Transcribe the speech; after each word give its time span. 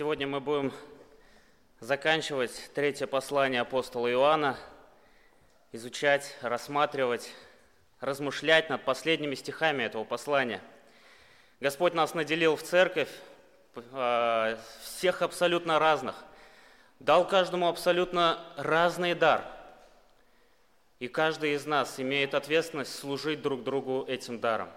Сегодня 0.00 0.26
мы 0.26 0.40
будем 0.40 0.72
заканчивать 1.78 2.70
третье 2.74 3.06
послание 3.06 3.60
апостола 3.60 4.10
Иоанна, 4.10 4.56
изучать, 5.72 6.38
рассматривать, 6.40 7.30
размышлять 8.00 8.70
над 8.70 8.82
последними 8.82 9.34
стихами 9.34 9.82
этого 9.82 10.04
послания. 10.04 10.62
Господь 11.60 11.92
нас 11.92 12.14
наделил 12.14 12.56
в 12.56 12.62
церковь 12.62 13.10
э, 13.74 14.56
всех 14.82 15.20
абсолютно 15.20 15.78
разных, 15.78 16.14
дал 16.98 17.28
каждому 17.28 17.68
абсолютно 17.68 18.42
разный 18.56 19.12
дар. 19.12 19.44
И 20.98 21.08
каждый 21.08 21.52
из 21.52 21.66
нас 21.66 22.00
имеет 22.00 22.32
ответственность 22.32 22.98
служить 22.98 23.42
друг 23.42 23.64
другу 23.64 24.06
этим 24.08 24.40
даром. 24.40 24.70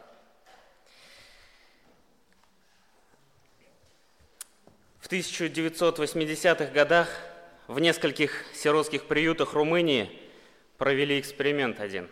В 5.13 5.15
1980-х 5.15 6.73
годах 6.73 7.07
в 7.67 7.79
нескольких 7.79 8.45
сиротских 8.55 9.03
приютах 9.03 9.53
Румынии 9.53 10.09
провели 10.79 11.19
эксперимент 11.19 11.79
один. 11.79 12.09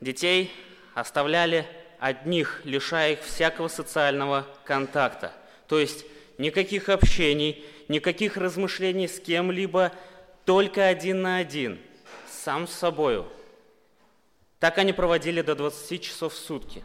Детей 0.00 0.52
оставляли 0.94 1.66
одних, 1.98 2.60
лишая 2.62 3.14
их 3.14 3.24
всякого 3.24 3.66
социального 3.66 4.46
контакта. 4.64 5.32
То 5.66 5.80
есть 5.80 6.06
никаких 6.38 6.88
общений, 6.90 7.64
никаких 7.88 8.36
размышлений 8.36 9.08
с 9.08 9.18
кем-либо, 9.18 9.90
только 10.44 10.86
один 10.86 11.22
на 11.22 11.38
один, 11.38 11.80
сам 12.30 12.68
с 12.68 12.72
собою. 12.72 13.26
Так 14.60 14.78
они 14.78 14.92
проводили 14.92 15.42
до 15.42 15.56
20 15.56 16.00
часов 16.00 16.34
в 16.34 16.36
сутки. 16.36 16.84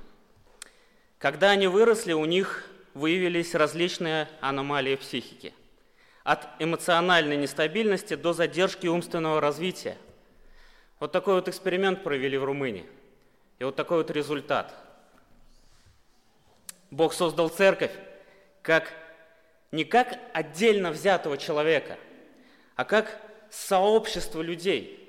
Когда 1.19 1.51
они 1.51 1.67
выросли, 1.67 2.13
у 2.13 2.25
них 2.25 2.67
выявились 2.95 3.53
различные 3.53 4.27
аномалии 4.41 4.95
психики. 4.95 5.53
От 6.23 6.47
эмоциональной 6.57 7.37
нестабильности 7.37 8.15
до 8.15 8.33
задержки 8.33 8.87
умственного 8.87 9.39
развития. 9.39 9.97
Вот 10.99 11.11
такой 11.11 11.35
вот 11.35 11.47
эксперимент 11.47 12.03
провели 12.03 12.37
в 12.37 12.45
Румынии. 12.45 12.87
И 13.59 13.63
вот 13.63 13.75
такой 13.75 13.97
вот 13.97 14.09
результат. 14.09 14.73
Бог 16.89 17.13
создал 17.13 17.49
церковь 17.49 17.91
как 18.63 18.91
не 19.71 19.83
как 19.83 20.17
отдельно 20.33 20.89
взятого 20.89 21.37
человека, 21.37 21.97
а 22.75 22.85
как 22.85 23.21
сообщество 23.51 24.41
людей. 24.41 25.01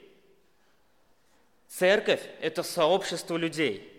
Церковь– 1.68 2.22
это 2.40 2.62
сообщество 2.62 3.36
людей– 3.36 3.92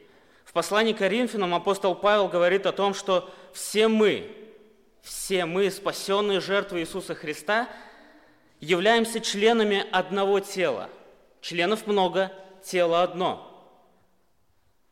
в 0.47 0.53
послании 0.53 0.93
к 0.93 0.99
Коринфянам 0.99 1.53
апостол 1.53 1.93
Павел 1.93 2.29
говорит 2.29 2.65
о 2.65 2.71
том, 2.71 2.93
что 2.93 3.29
все 3.51 3.89
мы, 3.89 4.31
все 5.01 5.45
мы, 5.45 5.69
спасенные 5.69 6.39
жертвы 6.39 6.79
Иисуса 6.79 7.15
Христа, 7.15 7.67
являемся 8.61 9.19
членами 9.19 9.85
одного 9.91 10.39
тела. 10.39 10.89
Членов 11.41 11.85
много, 11.85 12.31
тело 12.63 13.03
одно. 13.03 13.43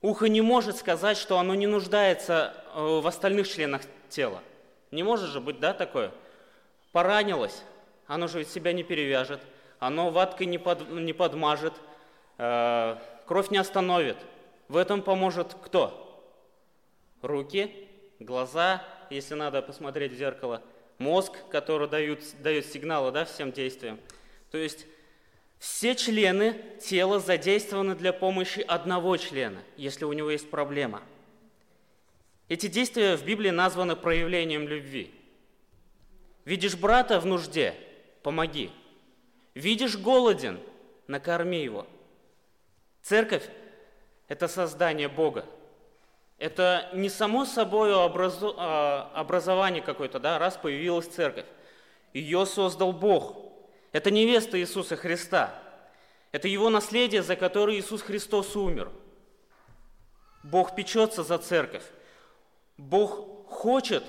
Ухо 0.02 0.28
не 0.28 0.42
может 0.42 0.76
сказать, 0.76 1.18
что 1.18 1.40
оно 1.40 1.56
не 1.56 1.68
нуждается 1.68 2.54
э, 2.74 3.00
в 3.02 3.08
остальных 3.08 3.48
членах 3.48 3.84
тела. 4.10 4.42
Не 4.92 5.04
может 5.04 5.30
же 5.30 5.40
быть, 5.40 5.62
да, 5.62 5.74
такое? 5.74 6.12
Поранилось, 6.92 7.64
оно 8.08 8.28
же 8.28 8.40
ведь 8.40 8.50
себя 8.50 8.74
не 8.74 8.84
перевяжет, 8.84 9.40
оно 9.80 10.10
ваткой 10.10 10.48
не, 10.48 10.58
под, 10.58 10.90
не 10.90 11.14
подмажет, 11.14 11.74
э, 12.40 12.98
кровь 13.26 13.52
не 13.52 13.58
остановит– 13.58 14.18
в 14.68 14.78
этом 14.78 15.02
поможет 15.02 15.56
кто? 15.64 16.02
Руки, 17.22 17.72
глаза, 18.20 18.84
если 19.10 19.36
надо 19.36 19.62
посмотреть 19.62 20.14
в 20.14 20.18
зеркало, 20.18 20.62
мозг, 20.98 21.34
который 21.50 21.88
дают, 21.88 22.22
дает 22.42 22.66
сигналы 22.66 23.12
да, 23.12 23.26
всем 23.26 23.52
действиям. 23.52 24.00
То 24.52 24.58
есть 24.58 24.86
все 25.60 25.96
члены 25.96 26.56
тела 26.82 27.20
задействованы 27.20 27.96
для 27.96 28.14
помощи 28.14 28.60
одного 28.60 29.18
члена, 29.18 29.62
если 29.78 30.06
у 30.06 30.14
него 30.14 30.30
есть 30.30 30.50
проблема. 30.50 31.02
Эти 32.48 32.68
действия 32.68 33.18
в 33.18 33.26
Библии 33.26 33.50
названы 33.50 33.96
проявлением 33.96 34.68
любви. 34.68 35.14
Видишь 36.44 36.76
брата 36.76 37.20
в 37.20 37.26
нужде– 37.26 37.74
помоги. 38.24 38.70
Видишь 39.56 39.98
голоден– 39.98 40.60
накорми 41.08 41.64
его. 41.64 41.88
Церковь 43.02 43.44
это 44.28 44.48
создание 44.48 45.08
Бога. 45.08 45.46
Это 46.38 46.90
не 46.94 47.10
само 47.10 47.46
собой 47.46 47.94
образу, 47.94 48.56
а, 48.58 49.10
образование 49.14 49.82
какое-то, 49.82 50.20
да, 50.20 50.38
раз 50.38 50.58
появилась 50.58 51.08
церковь. 51.08 51.46
Ее 52.14 52.46
создал 52.46 52.92
Бог. 52.92 53.38
Это 53.92 54.12
невеста 54.12 54.60
Иисуса 54.60 54.96
Христа. 54.98 55.56
Это 56.32 56.48
его 56.50 56.70
наследие, 56.70 57.24
за 57.24 57.38
которое 57.38 57.78
Иисус 57.80 58.02
Христос 58.02 58.56
умер. 58.56 58.92
Бог 60.44 60.76
печется 60.76 61.24
за 61.24 61.38
церковь. 61.38 61.84
Бог 62.78 63.48
хочет, 63.48 64.04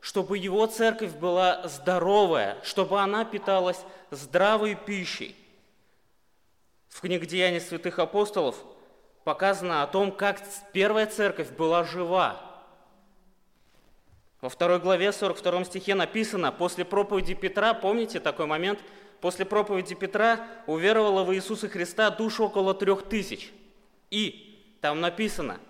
чтобы 0.00 0.36
его 0.36 0.66
церковь 0.66 1.12
была 1.12 1.66
здоровая, 1.66 2.58
чтобы 2.62 3.00
она 3.00 3.24
питалась 3.24 3.80
здравой 4.10 4.74
пищей. 4.74 5.34
В 6.88 7.00
книге 7.00 7.26
«Деяния 7.26 7.60
святых 7.60 7.98
апостолов» 7.98 8.56
показано 9.24 9.82
о 9.82 9.86
том, 9.86 10.12
как 10.12 10.40
первая 10.72 11.06
церковь 11.06 11.50
была 11.50 11.84
жива. 11.84 12.40
Во 14.40 14.48
второй 14.48 14.78
главе 14.78 15.12
42 15.12 15.64
стихе 15.64 15.94
написано, 15.94 16.50
после 16.50 16.84
проповеди 16.84 17.34
Петра, 17.34 17.74
помните 17.74 18.20
такой 18.20 18.46
момент, 18.46 18.80
после 19.20 19.44
проповеди 19.44 19.94
Петра 19.94 20.46
уверовало 20.66 21.24
в 21.24 21.34
Иисуса 21.34 21.68
Христа 21.68 22.10
душ 22.10 22.40
около 22.40 22.72
трех 22.72 23.02
тысяч. 23.08 23.52
И 24.10 24.76
там 24.80 25.00
написано, 25.00 25.60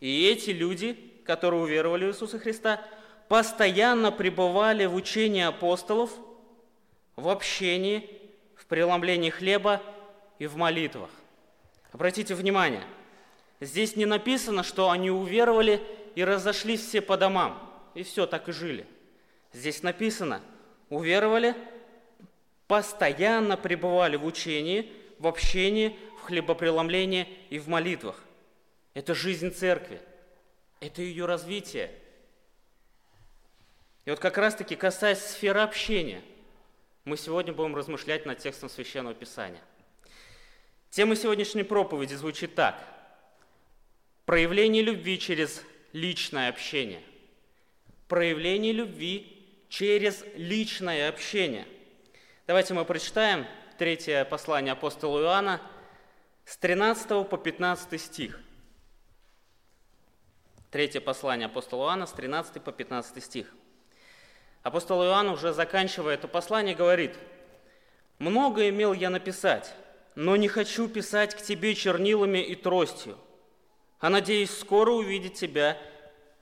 и 0.00 0.26
эти 0.26 0.50
люди, 0.50 0.94
которые 1.26 1.62
уверовали 1.62 2.06
в 2.06 2.08
Иисуса 2.08 2.38
Христа, 2.38 2.80
постоянно 3.28 4.10
пребывали 4.10 4.86
в 4.86 4.94
учении 4.94 5.42
апостолов, 5.42 6.10
в 7.16 7.28
общении, 7.28 8.08
в 8.56 8.66
преломлении 8.66 9.30
хлеба 9.30 9.82
и 10.38 10.46
в 10.46 10.56
молитвах. 10.56 11.10
Обратите 11.94 12.34
внимание, 12.34 12.82
здесь 13.60 13.94
не 13.94 14.04
написано, 14.04 14.64
что 14.64 14.90
они 14.90 15.12
уверовали 15.12 15.80
и 16.16 16.24
разошлись 16.24 16.84
все 16.84 17.00
по 17.00 17.16
домам, 17.16 17.72
и 17.94 18.02
все, 18.02 18.26
так 18.26 18.48
и 18.48 18.52
жили. 18.52 18.84
Здесь 19.52 19.84
написано, 19.84 20.42
уверовали, 20.90 21.54
постоянно 22.66 23.56
пребывали 23.56 24.16
в 24.16 24.24
учении, 24.24 24.92
в 25.20 25.28
общении, 25.28 25.96
в 26.18 26.22
хлебопреломлении 26.22 27.28
и 27.48 27.60
в 27.60 27.68
молитвах. 27.68 28.20
Это 28.94 29.14
жизнь 29.14 29.52
церкви, 29.52 30.00
это 30.80 31.00
ее 31.00 31.26
развитие. 31.26 31.92
И 34.04 34.10
вот 34.10 34.18
как 34.18 34.36
раз-таки 34.36 34.74
касаясь 34.74 35.20
сферы 35.20 35.60
общения, 35.60 36.22
мы 37.04 37.16
сегодня 37.16 37.52
будем 37.52 37.76
размышлять 37.76 38.26
над 38.26 38.38
текстом 38.38 38.68
Священного 38.68 39.14
Писания– 39.14 39.62
Тема 40.94 41.16
сегодняшней 41.16 41.64
проповеди 41.64 42.14
звучит 42.14 42.54
так. 42.54 42.76
Проявление 44.26 44.80
любви 44.80 45.18
через 45.18 45.60
личное 45.92 46.48
общение. 46.48 47.02
Проявление 48.06 48.72
любви 48.72 49.44
через 49.68 50.24
личное 50.36 51.08
общение. 51.08 51.66
Давайте 52.46 52.74
мы 52.74 52.84
прочитаем 52.84 53.44
третье 53.76 54.24
послание 54.24 54.70
апостола 54.70 55.20
Иоанна 55.22 55.60
с 56.44 56.56
13 56.58 57.28
по 57.28 57.38
15 57.38 58.00
стих. 58.00 58.38
Третье 60.70 61.00
послание 61.00 61.46
апостола 61.46 61.86
Иоанна 61.86 62.06
с 62.06 62.12
13 62.12 62.62
по 62.62 62.70
15 62.70 63.20
стих. 63.20 63.52
Апостол 64.62 65.02
Иоанн, 65.02 65.28
уже 65.30 65.52
заканчивая 65.52 66.14
это 66.14 66.28
послание, 66.28 66.76
говорит, 66.76 67.16
«Много 68.20 68.68
имел 68.68 68.92
я 68.92 69.10
написать, 69.10 69.74
но 70.14 70.36
не 70.36 70.48
хочу 70.48 70.88
писать 70.88 71.34
к 71.34 71.42
тебе 71.42 71.74
чернилами 71.74 72.38
и 72.38 72.54
тростью, 72.54 73.18
а 73.98 74.10
надеюсь 74.10 74.56
скоро 74.56 74.92
увидеть 74.92 75.34
тебя 75.34 75.78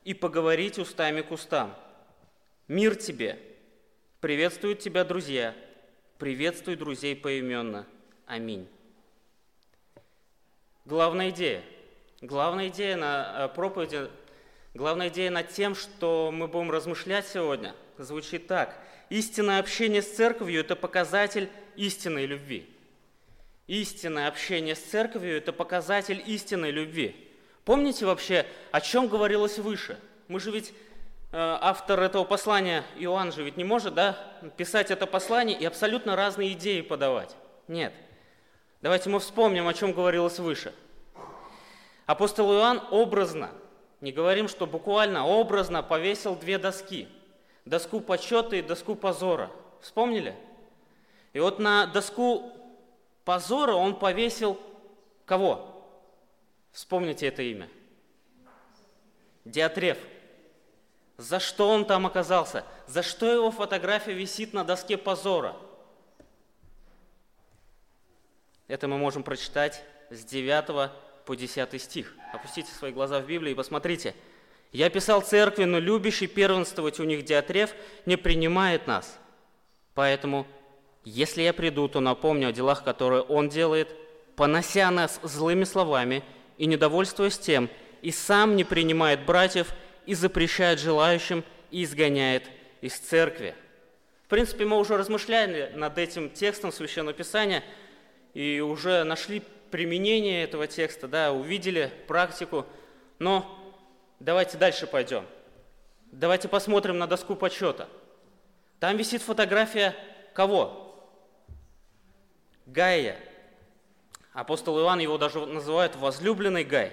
и 0.04 0.14
поговорить 0.14 0.78
устами 0.78 1.22
к 1.22 1.30
устам. 1.30 1.74
Мир 2.68 2.94
тебе! 2.96 3.38
Приветствуют 4.20 4.78
тебя 4.78 5.04
друзья, 5.04 5.54
приветствуй 6.18 6.76
друзей 6.76 7.16
поименно. 7.16 7.86
Аминь. 8.26 8.68
Главная 10.84 11.30
идея. 11.30 11.62
Главная 12.20 12.68
идея 12.68 12.96
на 12.96 13.34
э, 13.36 13.48
проповеди, 13.48 14.08
главная 14.74 15.08
идея 15.08 15.30
над 15.30 15.48
тем, 15.48 15.74
что 15.74 16.30
мы 16.32 16.46
будем 16.46 16.70
размышлять 16.70 17.26
сегодня, 17.26 17.74
звучит 17.98 18.46
так. 18.46 18.78
Истинное 19.10 19.58
общение 19.58 20.02
с 20.02 20.14
церковью– 20.14 20.60
это 20.62 20.76
показатель 20.76 21.50
истинной 21.74 22.26
любви– 22.26 22.68
Истинное 23.72 24.28
общение 24.28 24.74
с 24.74 24.80
церковью– 24.80 25.34
это 25.38 25.50
показатель 25.50 26.22
истинной 26.26 26.70
любви. 26.70 27.16
Помните 27.64 28.04
вообще, 28.04 28.44
о 28.70 28.82
чем 28.82 29.08
говорилось 29.08 29.58
выше? 29.58 29.98
Мы 30.28 30.40
же 30.40 30.50
ведь 30.50 30.68
э, 30.68 30.74
автор 31.32 31.98
этого 32.02 32.24
послания, 32.24 32.84
Иоанн 32.96 33.32
же 33.32 33.42
ведь 33.42 33.56
не 33.56 33.64
может, 33.64 33.94
да, 33.94 34.18
писать 34.58 34.90
это 34.90 35.06
послание 35.06 35.58
и 35.58 35.64
абсолютно 35.64 36.16
разные 36.16 36.52
идеи 36.52 36.82
подавать. 36.82 37.34
Нет. 37.66 37.94
Давайте 38.82 39.08
мы 39.08 39.20
вспомним, 39.20 39.66
о 39.66 39.72
чем 39.72 39.94
говорилось 39.94 40.38
выше. 40.38 40.74
Апостол 42.04 42.52
Иоанн 42.52 42.82
образно, 42.90 43.52
не 44.02 44.12
говорим, 44.12 44.48
что 44.48 44.66
буквально, 44.66 45.26
образно 45.26 45.82
повесил 45.82 46.36
две 46.36 46.58
доски. 46.58 47.08
Доску 47.64 48.00
почета 48.02 48.54
и 48.56 48.60
доску 48.60 48.96
позора. 48.96 49.50
Вспомнили? 49.80 50.36
И 51.32 51.40
вот 51.40 51.58
на 51.58 51.86
доску 51.86 52.52
позора 53.24 53.74
он 53.74 53.98
повесил 53.98 54.58
кого? 55.24 55.68
Вспомните 56.72 57.26
это 57.26 57.42
имя. 57.42 57.68
Диатреф. 59.44 59.98
За 61.16 61.38
что 61.38 61.68
он 61.68 61.84
там 61.84 62.06
оказался? 62.06 62.64
За 62.86 63.02
что 63.02 63.30
его 63.30 63.50
фотография 63.50 64.12
висит 64.12 64.52
на 64.52 64.64
доске 64.64 64.96
позора? 64.96 65.54
Это 68.68 68.88
мы 68.88 68.96
можем 68.96 69.22
прочитать 69.22 69.84
с 70.10 70.24
9 70.24 70.90
по 71.24 71.34
10 71.34 71.82
стих. 71.82 72.14
Опустите 72.32 72.72
свои 72.72 72.92
глаза 72.92 73.20
в 73.20 73.26
Библию 73.26 73.52
и 73.52 73.56
посмотрите. 73.56 74.14
«Я 74.72 74.88
писал 74.88 75.20
церкви, 75.20 75.64
но 75.64 75.78
любящий 75.78 76.26
первенствовать 76.26 76.98
у 76.98 77.04
них 77.04 77.24
Диатреф 77.24 77.74
не 78.06 78.16
принимает 78.16 78.86
нас. 78.86 79.18
Поэтому, 79.94 80.46
если 81.04 81.42
я 81.42 81.52
приду, 81.52 81.88
то 81.88 82.00
напомню 82.00 82.48
о 82.48 82.52
делах, 82.52 82.84
которые 82.84 83.22
он 83.22 83.48
делает, 83.48 83.94
понося 84.36 84.90
нас 84.90 85.20
злыми 85.22 85.64
словами 85.64 86.22
и 86.58 86.66
недовольствуясь 86.66 87.38
тем, 87.38 87.68
и 88.02 88.10
сам 88.10 88.56
не 88.56 88.64
принимает 88.64 89.24
братьев 89.24 89.68
и 90.06 90.14
запрещает 90.14 90.78
желающим 90.78 91.44
и 91.70 91.84
изгоняет 91.84 92.44
из 92.80 92.96
церкви». 92.98 93.54
В 94.24 94.28
принципе, 94.28 94.64
мы 94.64 94.78
уже 94.78 94.96
размышляли 94.96 95.72
над 95.74 95.98
этим 95.98 96.30
текстом 96.30 96.72
Священного 96.72 97.12
Писания 97.12 97.62
и 98.32 98.60
уже 98.60 99.04
нашли 99.04 99.42
применение 99.70 100.44
этого 100.44 100.66
текста, 100.66 101.08
да, 101.08 101.32
увидели 101.32 101.92
практику, 102.06 102.64
но 103.18 103.74
давайте 104.20 104.56
дальше 104.56 104.86
пойдем. 104.86 105.26
Давайте 106.12 106.48
посмотрим 106.48 106.98
на 106.98 107.06
доску 107.06 107.34
почета. 107.34 107.88
Там 108.80 108.96
висит 108.96 109.22
фотография 109.22 109.94
кого? 110.34 110.91
Гая. 112.72 113.18
Апостол 114.32 114.78
Иоанн 114.78 115.00
его 115.00 115.18
даже 115.18 115.44
называют 115.44 115.94
возлюбленный 115.96 116.64
Гай. 116.64 116.92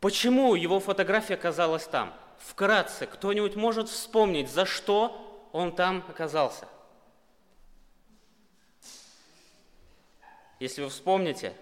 Почему 0.00 0.54
его 0.54 0.80
фотография 0.80 1.34
оказалась 1.34 1.86
там? 1.86 2.12
Вкратце, 2.38 3.06
кто-нибудь 3.06 3.54
может 3.54 3.88
вспомнить, 3.88 4.50
за 4.50 4.66
что 4.66 5.48
он 5.52 5.74
там 5.74 6.04
оказался? 6.08 6.68
Если 10.58 10.82
вы 10.82 10.88
вспомните, 10.88 11.54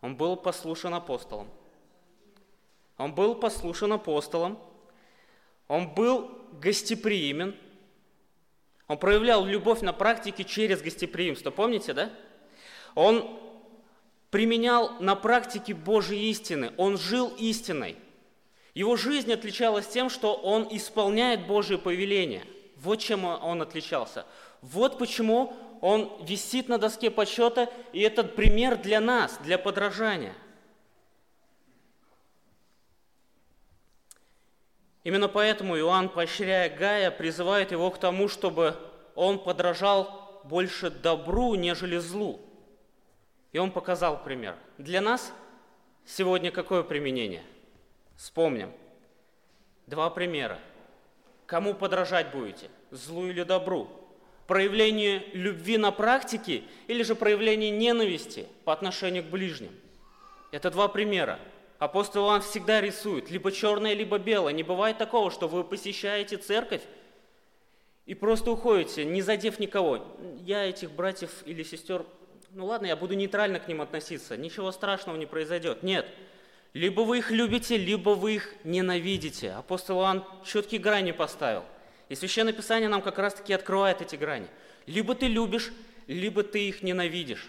он 0.00 0.16
был 0.16 0.36
послушан 0.36 0.94
апостолом. 0.94 1.48
Он 2.98 3.14
был 3.14 3.34
послушан 3.34 3.92
апостолом. 3.92 4.58
Он 5.66 5.92
был 5.92 6.30
гостеприимен. 6.52 7.56
Он 8.88 8.98
проявлял 8.98 9.44
любовь 9.44 9.82
на 9.82 9.92
практике 9.92 10.44
через 10.44 10.82
гостеприимство. 10.82 11.50
Помните, 11.50 11.92
да? 11.92 12.10
Он 12.94 13.38
применял 14.30 14.98
на 15.00 15.14
практике 15.14 15.74
Божьи 15.74 16.30
истины. 16.30 16.72
Он 16.78 16.96
жил 16.96 17.32
истиной. 17.38 17.96
Его 18.74 18.96
жизнь 18.96 19.32
отличалась 19.32 19.86
тем, 19.86 20.08
что 20.08 20.34
он 20.34 20.68
исполняет 20.70 21.46
Божьи 21.46 21.76
повеления. 21.76 22.44
Вот 22.76 22.96
чем 22.96 23.24
он 23.24 23.60
отличался. 23.60 24.24
Вот 24.62 24.98
почему 24.98 25.54
он 25.80 26.10
висит 26.24 26.68
на 26.68 26.78
доске 26.78 27.10
почета, 27.10 27.70
и 27.92 28.00
этот 28.00 28.34
пример 28.36 28.76
для 28.76 29.00
нас, 29.00 29.38
для 29.44 29.58
подражания. 29.58 30.34
Именно 35.08 35.28
поэтому 35.28 35.78
Иоанн, 35.78 36.10
поощряя 36.10 36.68
Гая, 36.68 37.10
призывает 37.10 37.72
его 37.72 37.90
к 37.90 37.96
тому, 37.98 38.28
чтобы 38.28 38.76
он 39.14 39.42
подражал 39.42 40.42
больше 40.44 40.90
добру, 40.90 41.54
нежели 41.54 41.96
злу. 41.96 42.42
И 43.52 43.58
он 43.58 43.70
показал 43.70 44.22
пример. 44.22 44.54
Для 44.76 45.00
нас 45.00 45.32
сегодня 46.04 46.50
какое 46.50 46.82
применение? 46.82 47.42
Вспомним. 48.18 48.70
Два 49.86 50.10
примера. 50.10 50.58
Кому 51.46 51.72
подражать 51.72 52.30
будете? 52.30 52.68
Злу 52.90 53.28
или 53.28 53.44
добру? 53.44 53.88
проявление 54.46 55.24
любви 55.32 55.78
на 55.78 55.90
практике 55.90 56.64
или 56.86 57.02
же 57.02 57.14
проявление 57.14 57.70
ненависти 57.70 58.46
по 58.66 58.74
отношению 58.74 59.22
к 59.22 59.28
ближним. 59.28 59.72
Это 60.50 60.70
два 60.70 60.86
примера. 60.86 61.38
Апостол 61.78 62.26
Иоанн 62.26 62.42
всегда 62.42 62.80
рисует 62.80 63.30
либо 63.30 63.52
черное, 63.52 63.94
либо 63.94 64.18
белое. 64.18 64.52
Не 64.52 64.62
бывает 64.62 64.98
такого, 64.98 65.30
что 65.30 65.48
вы 65.48 65.64
посещаете 65.64 66.36
церковь 66.36 66.82
и 68.06 68.14
просто 68.14 68.50
уходите, 68.50 69.04
не 69.04 69.22
задев 69.22 69.58
никого. 69.58 70.04
Я 70.40 70.64
этих 70.64 70.90
братьев 70.90 71.30
или 71.44 71.62
сестер, 71.62 72.04
ну 72.52 72.66
ладно, 72.66 72.86
я 72.86 72.96
буду 72.96 73.14
нейтрально 73.14 73.60
к 73.60 73.68
ним 73.68 73.80
относиться, 73.80 74.36
ничего 74.36 74.72
страшного 74.72 75.16
не 75.16 75.26
произойдет. 75.26 75.82
Нет, 75.82 76.06
либо 76.72 77.02
вы 77.02 77.18
их 77.18 77.30
любите, 77.30 77.76
либо 77.76 78.10
вы 78.10 78.36
их 78.36 78.54
ненавидите. 78.64 79.52
Апостол 79.52 80.00
Иоанн 80.00 80.24
четкие 80.44 80.80
грани 80.80 81.12
поставил– 81.12 81.64
и 82.08 82.14
Священное 82.14 82.52
Писание 82.52 82.88
нам 82.88 83.02
как 83.02 83.18
раз-таки 83.18 83.52
открывает 83.52 84.00
эти 84.00 84.16
грани. 84.16 84.46
Либо 84.86 85.14
ты 85.14 85.26
любишь, 85.26 85.72
либо 86.06 86.42
ты 86.42 86.68
их 86.68 86.82
ненавидишь. 86.82 87.48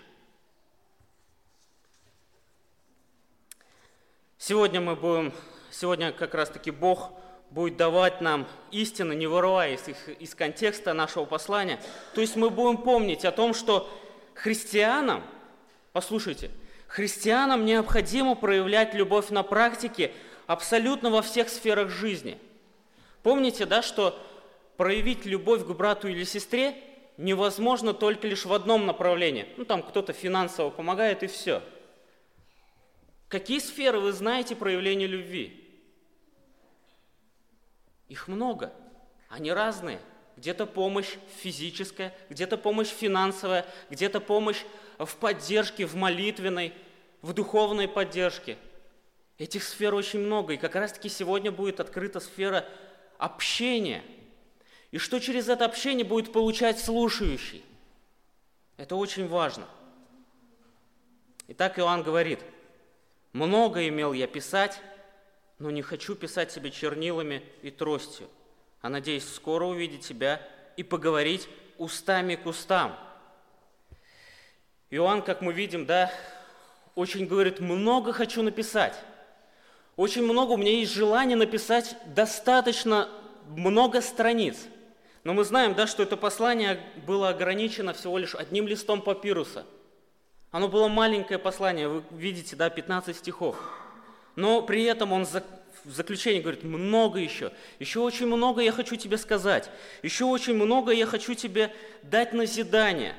Сегодня 4.41 4.79
мы 4.79 4.95
будем, 4.95 5.33
сегодня 5.69 6.13
как 6.13 6.33
раз-таки 6.33 6.71
Бог 6.71 7.11
будет 7.49 7.75
давать 7.75 8.21
нам 8.21 8.47
истину, 8.71 9.11
не 9.11 9.27
вырывая 9.27 9.73
из, 9.73 9.81
из 10.17 10.33
контекста 10.33 10.93
нашего 10.93 11.25
послания. 11.25 11.77
То 12.15 12.21
есть 12.21 12.37
мы 12.37 12.49
будем 12.49 12.77
помнить 12.77 13.25
о 13.25 13.33
том, 13.33 13.53
что 13.53 13.89
христианам, 14.35 15.23
послушайте, 15.91 16.51
христианам 16.87 17.65
необходимо 17.65 18.33
проявлять 18.33 18.93
любовь 18.93 19.29
на 19.29 19.43
практике 19.43 20.13
абсолютно 20.47 21.09
во 21.09 21.21
всех 21.21 21.49
сферах 21.49 21.89
жизни. 21.89 22.37
Помните, 23.23 23.65
да, 23.65 23.81
что 23.81 24.17
проявить 24.77 25.25
любовь 25.25 25.65
к 25.65 25.71
брату 25.71 26.07
или 26.07 26.23
сестре 26.23 26.75
невозможно 27.17 27.93
только 27.93 28.25
лишь 28.25 28.45
в 28.45 28.53
одном 28.53 28.85
направлении. 28.85 29.49
Ну, 29.57 29.65
там 29.65 29.83
кто-то 29.83 30.13
финансово 30.13 30.69
помогает 30.69 31.23
и 31.23 31.27
все. 31.27 31.61
Какие 33.29 33.59
сферы 33.59 33.99
вы 33.99 34.11
знаете 34.11 34.55
проявления 34.55 35.07
любви? 35.07 35.65
Их 38.09 38.27
много. 38.27 38.73
Они 39.29 39.51
разные. 39.51 40.01
Где-то 40.35 40.65
помощь 40.65 41.15
физическая, 41.41 42.13
где-то 42.29 42.57
помощь 42.57 42.87
финансовая, 42.87 43.65
где-то 43.89 44.19
помощь 44.19 44.63
в 44.97 45.15
поддержке, 45.15 45.85
в 45.85 45.95
молитвенной, 45.95 46.73
в 47.21 47.33
духовной 47.33 47.87
поддержке. 47.87 48.57
Этих 49.37 49.63
сфер 49.63 49.95
очень 49.95 50.19
много. 50.19 50.53
И 50.53 50.57
как 50.57 50.75
раз-таки 50.75 51.07
сегодня 51.07 51.51
будет 51.51 51.79
открыта 51.79 52.19
сфера 52.19 52.65
общения– 53.17 54.03
и 54.91 54.97
что 54.97 55.19
через 55.19 55.47
это 55.49 55.65
общение 55.65 56.05
будет 56.05 56.33
получать 56.33 56.79
слушающий. 56.79 57.63
Это 58.77 58.95
очень 58.95 59.27
важно. 59.27 59.67
Итак, 61.47 61.77
Иоанн 61.79 62.03
говорит, 62.03 62.39
«Много 63.33 63.87
имел 63.87 64.13
я 64.13 64.27
писать, 64.27 64.81
но 65.59 65.71
не 65.71 65.81
хочу 65.81 66.15
писать 66.15 66.51
себе 66.51 66.71
чернилами 66.71 67.43
и 67.61 67.69
тростью, 67.69 68.27
а 68.81 68.89
надеюсь 68.89 69.27
скоро 69.27 69.65
увидеть 69.65 70.05
тебя 70.05 70.41
и 70.77 70.83
поговорить 70.83 71.47
устами 71.77 72.35
к 72.35 72.45
устам». 72.45 72.97
Иоанн, 74.89 75.21
как 75.21 75.41
мы 75.41 75.53
видим, 75.53 75.85
да, 75.85 76.11
очень 76.95 77.27
говорит, 77.27 77.59
много 77.59 78.11
хочу 78.11 78.41
написать. 78.41 78.95
Очень 79.95 80.23
много, 80.23 80.53
у 80.53 80.57
меня 80.57 80.71
есть 80.71 80.93
желание 80.93 81.37
написать 81.37 81.95
достаточно 82.07 83.09
много 83.47 84.01
страниц– 84.01 84.57
но 85.23 85.33
мы 85.33 85.43
знаем, 85.43 85.75
да, 85.75 85.85
что 85.85 86.03
это 86.03 86.17
послание 86.17 86.79
было 87.05 87.29
ограничено 87.29 87.93
всего 87.93 88.17
лишь 88.17 88.35
одним 88.35 88.67
листом 88.67 89.01
папируса. 89.01 89.65
Оно 90.51 90.67
было 90.67 90.87
маленькое 90.87 91.37
послание, 91.37 91.87
вы 91.87 92.03
видите, 92.11 92.55
да, 92.55 92.69
15 92.69 93.15
стихов. 93.15 93.55
Но 94.35 94.61
при 94.61 94.83
этом 94.83 95.11
он 95.11 95.25
в 95.25 95.91
заключении 95.91 96.41
говорит, 96.41 96.63
много 96.63 97.19
еще, 97.19 97.51
еще 97.77 97.99
очень 97.99 98.25
много 98.25 98.61
я 98.61 98.71
хочу 98.71 98.95
тебе 98.95 99.17
сказать, 99.17 99.69
еще 100.01 100.25
очень 100.25 100.55
много 100.55 100.91
я 100.91 101.05
хочу 101.05 101.33
тебе 101.35 101.73
дать 102.03 102.33
назидание, 102.33 103.15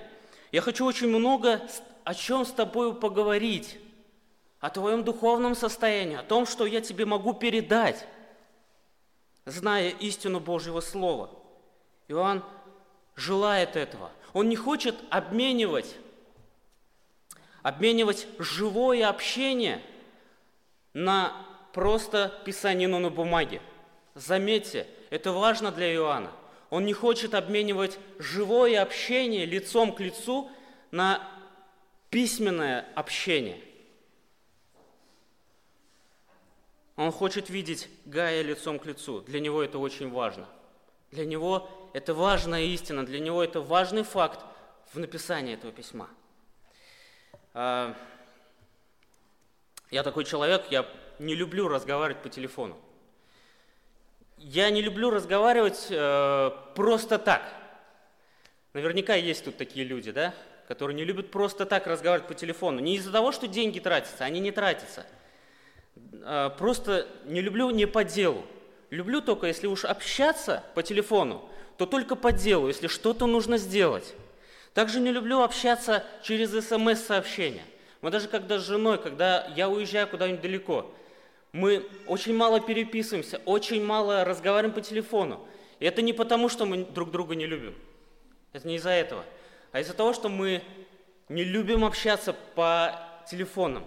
я 0.50 0.60
хочу 0.60 0.84
очень 0.84 1.08
много 1.08 1.62
о 2.04 2.14
чем 2.14 2.44
с 2.44 2.50
тобой 2.52 2.94
поговорить, 2.94 3.78
о 4.58 4.70
твоем 4.70 5.04
духовном 5.04 5.54
состоянии, 5.54 6.16
о 6.16 6.22
том, 6.22 6.46
что 6.46 6.66
я 6.66 6.80
тебе 6.80 7.06
могу 7.06 7.32
передать. 7.32 8.06
зная 9.46 9.90
истину 9.90 10.38
Божьего 10.38 10.80
Слова. 10.80 11.30
Иоанн 12.08 12.44
желает 13.16 13.76
этого. 13.76 14.10
Он 14.32 14.48
не 14.48 14.56
хочет 14.56 14.94
обменивать, 15.10 15.96
обменивать 17.62 18.26
живое 18.38 19.08
общение 19.08 19.82
на 20.92 21.34
просто 21.72 22.32
писанину 22.44 22.98
на 22.98 23.10
бумаге. 23.10 23.60
Заметьте, 24.14 24.86
это 25.10 25.32
важно 25.32 25.70
для 25.70 25.92
Иоанна. 25.94 26.32
Он 26.70 26.84
не 26.84 26.92
хочет 26.92 27.34
обменивать 27.34 27.98
живое 28.18 28.80
общение 28.80 29.44
лицом 29.44 29.92
к 29.92 30.00
лицу 30.00 30.50
на 30.90 31.20
письменное 32.10 32.86
общение. 32.94 33.60
Он 36.96 37.12
хочет 37.12 37.48
видеть 37.48 37.88
Гая 38.04 38.42
лицом 38.42 38.78
к 38.78 38.86
лицу. 38.86 39.22
Для 39.22 39.40
него 39.40 39.62
это 39.62 39.78
очень 39.78 40.10
важно. 40.10 40.46
Для 41.10 41.24
него 41.24 41.68
это 41.92 42.14
важная 42.14 42.62
истина, 42.64 43.04
для 43.04 43.18
него 43.18 43.42
это 43.42 43.60
важный 43.60 44.04
факт 44.04 44.40
в 44.92 44.98
написании 44.98 45.54
этого 45.54 45.72
письма. 45.72 46.08
А, 47.52 47.94
я 49.90 50.02
такой 50.02 50.24
человек, 50.24 50.66
я 50.70 50.86
не 51.18 51.34
люблю 51.34 51.68
разговаривать 51.68 52.22
по 52.22 52.28
телефону. 52.28 52.76
Я 54.38 54.70
не 54.70 54.80
люблю 54.80 55.10
разговаривать 55.10 55.88
э, 55.90 56.50
просто 56.74 57.18
так. 57.18 57.42
Наверняка 58.72 59.14
есть 59.14 59.44
тут 59.44 59.56
такие 59.56 59.84
люди, 59.84 60.12
да, 60.12 60.32
которые 60.66 60.96
не 60.96 61.04
любят 61.04 61.30
просто 61.30 61.66
так 61.66 61.86
разговаривать 61.86 62.28
по 62.28 62.34
телефону. 62.34 62.78
Не 62.78 62.96
из-за 62.96 63.12
того, 63.12 63.32
что 63.32 63.48
деньги 63.48 63.80
тратятся, 63.80 64.24
они 64.24 64.40
не 64.40 64.50
тратятся. 64.50 65.04
Э, 66.22 66.50
просто 66.56 67.06
не 67.24 67.40
люблю 67.40 67.70
не 67.70 67.86
по 67.86 68.04
делу. 68.04 68.44
Люблю 68.88 69.20
только, 69.20 69.46
если 69.46 69.66
уж 69.66 69.84
общаться 69.84 70.64
по 70.74 70.82
телефону, 70.82 71.48
то 71.76 71.86
только 71.86 72.16
по 72.16 72.32
делу, 72.32 72.68
если 72.68 72.86
что-то 72.86 73.26
нужно 73.26 73.58
сделать. 73.58 74.14
Также 74.74 75.00
не 75.00 75.10
люблю 75.10 75.40
общаться 75.40 76.04
через 76.22 76.50
смс-сообщения. 76.50 77.64
Мы 78.00 78.10
даже 78.10 78.28
когда 78.28 78.58
с 78.58 78.66
женой, 78.66 78.98
когда 78.98 79.46
я 79.56 79.68
уезжаю 79.68 80.08
куда-нибудь 80.08 80.40
далеко, 80.40 80.90
мы 81.52 81.86
очень 82.06 82.34
мало 82.34 82.60
переписываемся, 82.60 83.40
очень 83.44 83.84
мало 83.84 84.24
разговариваем 84.24 84.74
по 84.74 84.80
телефону. 84.80 85.46
И 85.80 85.84
это 85.84 86.02
не 86.02 86.12
потому, 86.12 86.48
что 86.48 86.66
мы 86.66 86.84
друг 86.84 87.10
друга 87.10 87.34
не 87.34 87.46
любим. 87.46 87.74
Это 88.52 88.68
не 88.68 88.76
из-за 88.76 88.90
этого. 88.90 89.24
А 89.72 89.80
из-за 89.80 89.94
того, 89.94 90.12
что 90.12 90.28
мы 90.28 90.62
не 91.28 91.44
любим 91.44 91.84
общаться 91.84 92.32
по 92.54 92.98
телефонам 93.28 93.84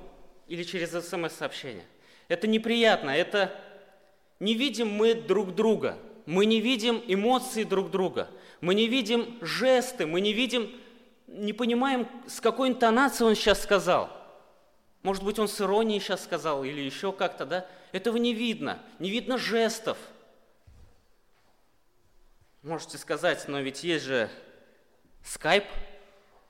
или 0.47 0.63
через 0.63 0.91
смс-сообщения. 0.91 1.85
Это 2.27 2.47
неприятно, 2.47 3.11
это 3.11 3.53
не 4.39 4.55
видим 4.55 4.89
мы 4.89 5.13
друг 5.13 5.55
друга, 5.55 5.97
мы 6.25 6.45
не 6.45 6.61
видим 6.61 7.01
эмоции 7.07 7.63
друг 7.63 7.91
друга, 7.91 8.29
мы 8.63 8.75
не 8.75 8.87
видим 8.87 9.37
жесты, 9.41 10.05
мы 10.05 10.21
не 10.21 10.33
видим, 10.33 10.71
не 11.27 11.53
понимаем, 11.53 12.07
с 12.27 12.41
какой 12.41 12.69
интонацией 12.69 13.29
он 13.29 13.35
сейчас 13.35 13.61
сказал– 13.61 14.09
может 15.03 15.21
быть, 15.23 15.37
он 15.37 15.49
с 15.49 15.59
иронией 15.59 15.99
сейчас 15.99 16.23
сказал 16.23 16.63
или 16.63 16.79
еще 16.79 17.11
как-то, 17.11 17.45
да? 17.45 17.67
Этого 17.91 18.15
не 18.15 18.33
видно. 18.33 18.81
Не 18.99 19.09
видно 19.09 19.37
жестов. 19.37 19.97
Можете 22.61 22.97
сказать, 22.97 23.45
но 23.49 23.59
ведь 23.59 23.83
есть 23.83 24.05
же 24.05 24.29
скайп. 25.21 25.65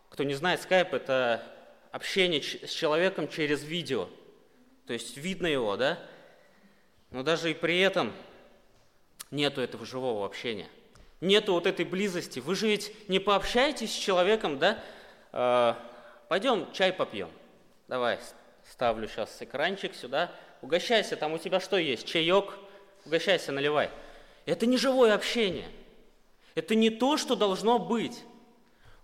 Кто 0.10 0.24
не 0.24 0.36
знает, 0.36 0.62
скайп– 0.62 0.94
это 0.94 1.44
общение 1.92 2.44
с 2.44 2.70
человеком 2.70 3.28
через 3.28 3.64
видео. 3.64 4.08
То 4.86 4.94
есть 4.94 5.18
видно 5.18 5.48
его, 5.48 5.76
да? 5.76 6.00
Но 7.10 7.24
даже 7.24 7.50
и 7.50 7.56
при 7.56 7.80
этом 7.80 8.14
нету 9.32 9.62
этого 9.62 9.84
живого 9.84 10.28
общения. 10.28 10.70
Нету 11.24 11.54
вот 11.54 11.66
этой 11.68 11.86
близости. 11.86 12.42
Вы 12.42 12.54
же 12.54 12.68
ведь 12.68 12.92
не 13.08 13.20
пообщаетесь 13.20 13.94
с 13.94 13.98
человеком, 13.98 14.60
да? 14.60 14.84
Э, 15.32 15.76
пойдем 16.28 16.68
чай 16.74 16.92
попьем. 16.92 17.30
Давай, 17.88 18.20
Ставлю 18.70 19.08
сейчас 19.08 19.38
экранчик 19.40 19.96
сюда. 19.96 20.32
Угощайся, 20.62 21.16
там 21.16 21.32
у 21.32 21.38
тебя 21.38 21.62
что 21.62 21.78
есть? 21.78 22.06
Чаек? 22.06 22.54
Угощайся, 23.06 23.54
наливай. 23.54 23.90
Это 24.46 24.66
не 24.66 24.76
живое 24.76 25.14
общение. 25.14 25.68
Это 26.56 26.76
не 26.76 26.90
то, 26.90 27.16
что 27.16 27.38
должно 27.38 27.80
быть. 27.80 28.20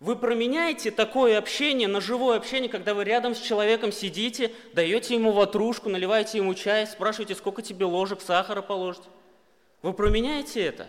Вы 0.01 0.17
променяете 0.17 0.91
такое 0.91 1.37
общение 1.37 1.87
на 1.87 2.01
живое 2.01 2.35
общение, 2.35 2.69
когда 2.69 2.95
вы 2.95 3.05
рядом 3.05 3.33
с 3.33 3.39
человеком 3.39 3.93
сидите, 3.93 4.51
даете 4.73 5.13
ему 5.13 5.31
ватрушку, 5.31 5.87
наливаете 5.87 6.39
ему 6.39 6.53
чай, 6.53 6.85
спрашиваете, 6.85 7.35
сколько 7.35 7.61
тебе 7.61 7.85
ложек 7.85 8.19
сахара 8.19 8.61
положить. 8.61 9.03
Вы 9.81 9.93
променяете 9.93 10.61
это? 10.65 10.87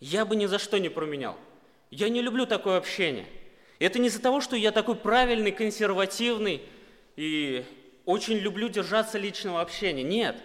Я 0.00 0.24
бы 0.24 0.36
ни 0.36 0.46
за 0.46 0.58
что 0.58 0.78
не 0.78 0.88
променял. 0.88 1.36
Я 1.90 2.08
не 2.08 2.20
люблю 2.20 2.46
такое 2.46 2.76
общение. 2.76 3.26
Это 3.78 3.98
не 3.98 4.08
из-за 4.08 4.20
того, 4.20 4.40
что 4.40 4.56
я 4.56 4.72
такой 4.72 4.94
правильный, 4.94 5.52
консервативный, 5.52 6.62
и 7.16 7.64
очень 8.04 8.36
люблю 8.36 8.68
держаться 8.68 9.18
личного 9.18 9.60
общения. 9.60 10.02
Нет. 10.02 10.36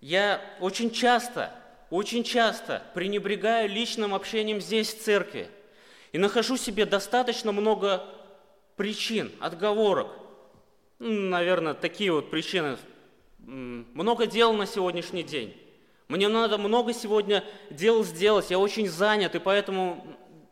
Я 0.00 0.40
очень 0.60 0.90
часто, 0.90 1.54
очень 1.90 2.24
часто 2.24 2.82
пренебрегаю 2.94 3.68
личным 3.68 4.14
общением 4.14 4.60
здесь, 4.60 4.92
в 4.92 5.02
церкви. 5.02 5.48
И 6.12 6.18
нахожу 6.18 6.56
себе 6.56 6.84
достаточно 6.86 7.52
много 7.52 8.04
причин, 8.76 9.32
отговорок. 9.40 10.08
Наверное, 10.98 11.74
такие 11.74 12.12
вот 12.12 12.30
причины. 12.30 12.76
Много 13.38 14.26
дел 14.26 14.52
на 14.52 14.66
сегодняшний 14.66 15.22
день. 15.22 15.56
Мне 16.08 16.28
надо 16.28 16.58
много 16.58 16.92
сегодня 16.92 17.44
дел 17.70 18.04
сделать, 18.04 18.50
я 18.50 18.58
очень 18.58 18.88
занят, 18.88 19.34
и 19.34 19.38
поэтому 19.38 20.06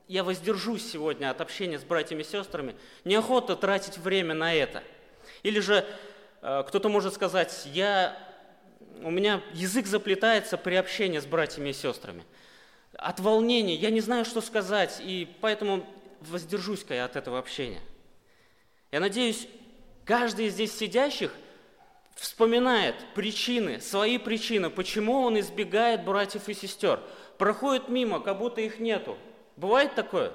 я 0.08 0.24
воздержусь 0.24 0.90
сегодня 0.90 1.30
от 1.30 1.40
общения 1.40 1.78
с 1.78 1.84
братьями 1.84 2.22
и 2.22 2.24
сестрами. 2.24 2.74
Неохота 3.04 3.56
тратить 3.56 3.98
время 3.98 4.34
на 4.34 4.54
это– 4.54 4.82
или 5.42 5.60
же 5.60 5.86
э, 6.40 6.64
кто-то 6.66 6.88
может 6.88 7.14
сказать, 7.14 7.62
я, 7.66 8.16
у 9.02 9.10
меня 9.10 9.42
язык 9.52 9.86
заплетается 9.86 10.56
при 10.56 10.74
общении 10.74 11.18
с 11.18 11.26
братьями 11.26 11.70
и 11.70 11.72
сестрами. 11.72 12.24
От 12.94 13.20
волнения 13.20 13.74
я 13.74 13.90
не 13.90 14.00
знаю, 14.00 14.24
что 14.24 14.40
сказать, 14.40 15.00
и 15.02 15.28
поэтому 15.40 15.86
воздержусь-ка 16.20 16.94
я 16.94 17.04
от 17.06 17.16
этого 17.16 17.38
общения. 17.38 17.80
Я 18.92 19.00
надеюсь, 19.00 19.48
каждый 20.04 20.46
из 20.46 20.54
здесь 20.54 20.76
сидящих 20.76 21.34
вспоминает 22.14 22.94
причины, 23.14 23.80
свои 23.80 24.18
причины, 24.18 24.70
почему 24.70 25.20
он 25.20 25.38
избегает 25.38 26.04
братьев 26.04 26.48
и 26.48 26.54
сестер. 26.54 27.00
Проходит 27.38 27.88
мимо, 27.88 28.20
как 28.20 28.38
будто 28.38 28.60
их 28.60 28.78
нету. 28.78 29.16
Бывает 29.56 29.94
такое? 29.94 30.32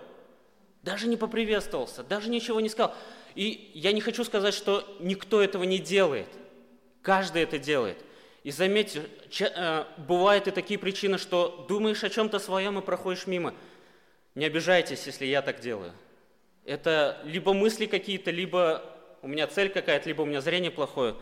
Даже 0.84 1.08
не 1.08 1.18
поприветствовался, 1.18 2.04
даже 2.04 2.30
ничего 2.30 2.60
не 2.62 2.70
сказал. 2.70 2.96
И 3.36 3.72
я 3.74 3.92
не 3.92 4.02
хочу 4.02 4.24
сказать, 4.24 4.54
что 4.54 4.98
никто 5.00 5.42
этого 5.42 5.64
не 5.64 5.80
делает. 5.80 6.30
Каждый 7.02 7.44
это 7.44 7.60
делает. 7.60 7.98
И 8.44 8.52
заметьте, 8.52 9.04
э, 9.40 9.84
бывают 9.98 10.48
и 10.48 10.52
такие 10.52 10.80
причины, 10.80 11.18
что 11.18 11.66
думаешь 11.68 12.04
о 12.04 12.10
чем-то 12.10 12.40
своем 12.40 12.80
и 12.80 12.82
проходишь 12.82 13.28
мимо. 13.28 13.54
Не 14.36 14.46
обижайтесь, 14.46 15.06
если 15.06 15.26
я 15.26 15.42
так 15.42 15.60
делаю. 15.60 15.94
Это 16.64 17.22
либо 17.26 17.54
мысли 17.54 17.86
какие-то, 17.86 18.32
либо 18.32 18.84
у 19.22 19.28
меня 19.28 19.48
цель 19.48 19.70
какая-то, 19.70 20.08
либо 20.08 20.22
у 20.22 20.26
меня 20.26 20.42
зрение 20.42 20.72
плохое. 20.72 21.16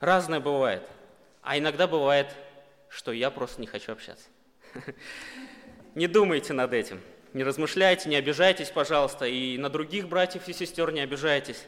Разное 0.00 0.40
бывает. 0.40 0.82
А 1.42 1.58
иногда 1.58 1.86
бывает, 1.86 2.34
что 2.88 3.12
я 3.12 3.30
просто 3.30 3.60
не 3.60 3.66
хочу 3.66 3.92
общаться. 3.92 4.28
Не 5.94 6.06
думайте 6.06 6.52
над 6.52 6.72
этим. 6.72 7.00
Не 7.32 7.44
размышляйте, 7.44 8.08
не 8.08 8.16
обижайтесь, 8.16 8.70
пожалуйста, 8.70 9.24
и 9.24 9.56
на 9.56 9.68
других 9.70 10.08
братьев 10.08 10.48
и 10.48 10.52
сестер 10.52 10.90
не 10.90 11.00
обижайтесь. 11.00 11.64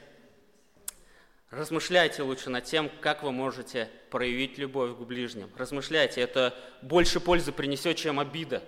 Размышляйте 1.50 2.22
лучше 2.22 2.50
над 2.50 2.64
тем, 2.64 2.90
как 3.00 3.22
вы 3.22 3.30
можете 3.30 3.88
проявить 4.10 4.58
любовь 4.58 4.96
к 4.96 5.00
ближним. 5.00 5.50
Размышляйте, 5.56 6.20
это 6.20 6.54
больше 6.82 7.20
пользы 7.20 7.52
принесет, 7.52 7.96
чем 7.96 8.18
обида. 8.18 8.62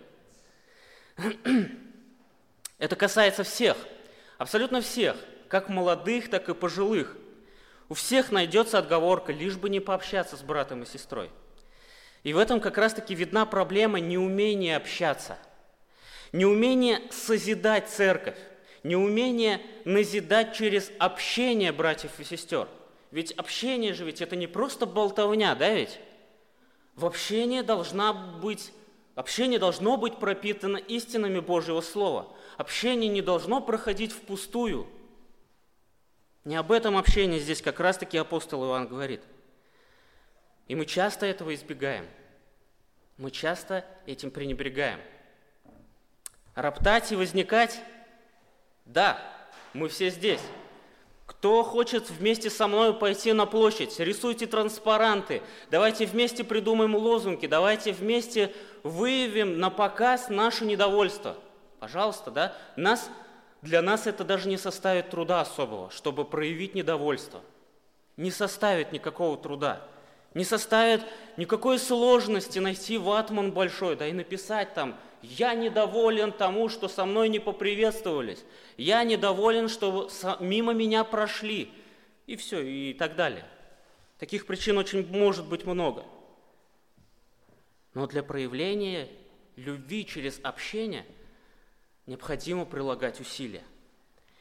Это 2.78 2.96
касается 2.96 3.44
всех, 3.44 3.76
абсолютно 4.36 4.80
всех, 4.80 5.16
как 5.48 5.68
молодых, 5.68 6.28
так 6.28 6.48
и 6.48 6.54
пожилых. 6.54 7.16
У 7.88 7.94
всех 7.94 8.32
найдется 8.32 8.78
отговорка, 8.78 9.32
лишь 9.32 9.56
бы 9.56 9.68
не 9.68 9.80
пообщаться 9.80 10.36
с 10.36 10.42
братом 10.42 10.82
и 10.82 10.86
сестрой. 10.86 11.30
И 12.22 12.32
в 12.32 12.38
этом 12.38 12.60
как 12.60 12.78
раз-таки 12.78 13.14
видна 13.14 13.46
проблема 13.46 14.00
неумения 14.00 14.76
общаться– 14.76 15.38
неумение 16.34 17.00
созидать 17.10 17.88
церковь, 17.88 18.36
неумение 18.82 19.60
назидать 19.84 20.54
через 20.54 20.90
общение 20.98 21.72
братьев 21.72 22.18
и 22.18 22.24
сестер. 22.24 22.68
Ведь 23.12 23.30
общение 23.32 23.94
же 23.94 24.04
ведь 24.04 24.20
это 24.20 24.34
не 24.34 24.48
просто 24.48 24.84
болтовня, 24.84 25.54
да 25.54 25.72
ведь? 25.72 26.00
В 26.96 27.06
общении 27.06 27.60
должна 27.60 28.12
быть, 28.12 28.72
общение 29.14 29.60
должно 29.60 29.96
быть 29.96 30.18
пропитано 30.18 30.76
истинами 30.76 31.38
Божьего 31.38 31.80
Слова. 31.80 32.26
Общение 32.56 33.08
не 33.08 33.22
должно 33.22 33.60
проходить 33.60 34.12
впустую. 34.12 34.88
Не 36.44 36.56
об 36.56 36.72
этом 36.72 36.96
общении 36.96 37.38
здесь 37.38 37.62
как 37.62 37.80
раз-таки 37.80 38.18
апостол 38.18 38.64
Иоанн 38.64 38.86
говорит. 38.86 39.22
И 40.68 40.74
мы 40.74 40.86
часто 40.86 41.26
этого 41.26 41.54
избегаем. 41.54 42.06
Мы 43.16 43.30
часто 43.30 43.84
этим 44.06 44.30
пренебрегаем. 44.30 45.00
Роптать 46.54 47.12
и 47.12 47.16
возникать? 47.16 47.80
Да, 48.84 49.18
мы 49.72 49.88
все 49.88 50.10
здесь. 50.10 50.40
Кто 51.26 51.62
хочет 51.62 52.10
вместе 52.10 52.50
со 52.50 52.66
мной 52.66 52.92
пойти 52.92 53.32
на 53.32 53.46
площадь, 53.46 53.98
рисуйте 53.98 54.46
транспаранты, 54.46 55.42
давайте 55.70 56.04
вместе 56.04 56.44
придумаем 56.44 56.94
лозунги, 56.94 57.46
давайте 57.46 57.92
вместе 57.92 58.54
выявим 58.82 59.58
на 59.58 59.70
показ 59.70 60.28
наше 60.28 60.66
недовольство. 60.66 61.36
Пожалуйста, 61.80 62.30
да? 62.30 62.56
Нас, 62.76 63.10
для 63.64 63.80
нас 63.80 64.06
это 64.06 64.24
даже 64.24 64.48
не 64.48 64.58
составит 64.58 65.08
труда 65.08 65.40
особого, 65.40 65.90
чтобы 65.90 66.26
проявить 66.26 66.74
недовольство. 66.74 67.40
Не 68.18 68.30
составит 68.30 68.92
никакого 68.92 69.38
труда. 69.38 69.88
Не 70.34 70.44
составит 70.44 71.00
никакой 71.38 71.78
сложности 71.78 72.58
найти 72.58 72.98
ватман 72.98 73.52
большой, 73.52 73.96
да 73.96 74.06
и 74.06 74.12
написать 74.12 74.74
там 74.74 74.96
«Я 75.22 75.54
недоволен 75.54 76.30
тому, 76.32 76.68
что 76.68 76.88
со 76.88 77.06
мной 77.06 77.30
не 77.30 77.38
поприветствовались», 77.38 78.44
«Я 78.76 79.02
недоволен, 79.02 79.70
что 79.70 80.10
мимо 80.40 80.74
меня 80.74 81.02
прошли», 81.02 81.72
и 82.26 82.36
все, 82.36 82.60
и 82.60 82.92
так 82.92 83.16
далее. 83.16 83.46
Таких 84.18 84.46
причин 84.46 84.76
очень 84.76 85.06
может 85.06 85.46
быть 85.46 85.64
много. 85.64 86.04
Но 87.94 88.06
для 88.06 88.22
проявления 88.22 89.08
любви 89.56 90.04
через 90.04 90.38
общение 90.42 91.06
необходимо 92.06 92.64
прилагать 92.64 93.20
усилия. 93.20 93.62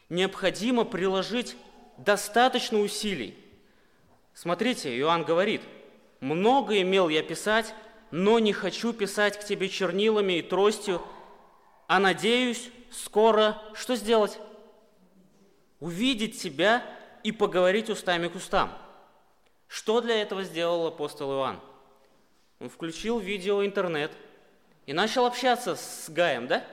Необходимо 0.10 0.86
приложить 0.86 1.56
достаточно 1.98 2.80
усилий. 2.80 3.38
Смотрите, 4.34 4.98
Иоанн 4.98 5.24
говорит– 5.24 5.62
много 6.24 6.80
имел 6.82 7.10
я 7.10 7.22
писать, 7.22 7.76
но 8.10 8.40
не 8.40 8.54
хочу 8.54 8.94
писать 8.94 9.38
к 9.38 9.44
тебе 9.44 9.68
чернилами 9.68 10.38
и 10.38 10.42
тростью, 10.42 11.02
а 11.88 12.00
надеюсь 12.00 12.72
скоро 12.92 13.62
что 13.74 13.98
сделать? 13.98 14.40
Увидеть 15.82 16.42
тебя 16.42 16.82
и 17.24 17.34
поговорить 17.34 17.90
устами 17.90 18.30
к 18.30 18.36
устам. 18.36 18.72
Что 19.68 20.00
для 20.00 20.22
этого 20.22 20.46
сделал 20.46 20.88
апостол 20.88 21.30
Иоанн? 21.34 21.60
Он 22.62 22.70
включил 22.70 23.20
видео 23.20 23.66
интернет 23.66 24.14
и 24.86 24.94
начал 24.94 25.26
общаться 25.26 25.76
с 25.76 26.10
Гаем, 26.10 26.48
да? 26.48 26.66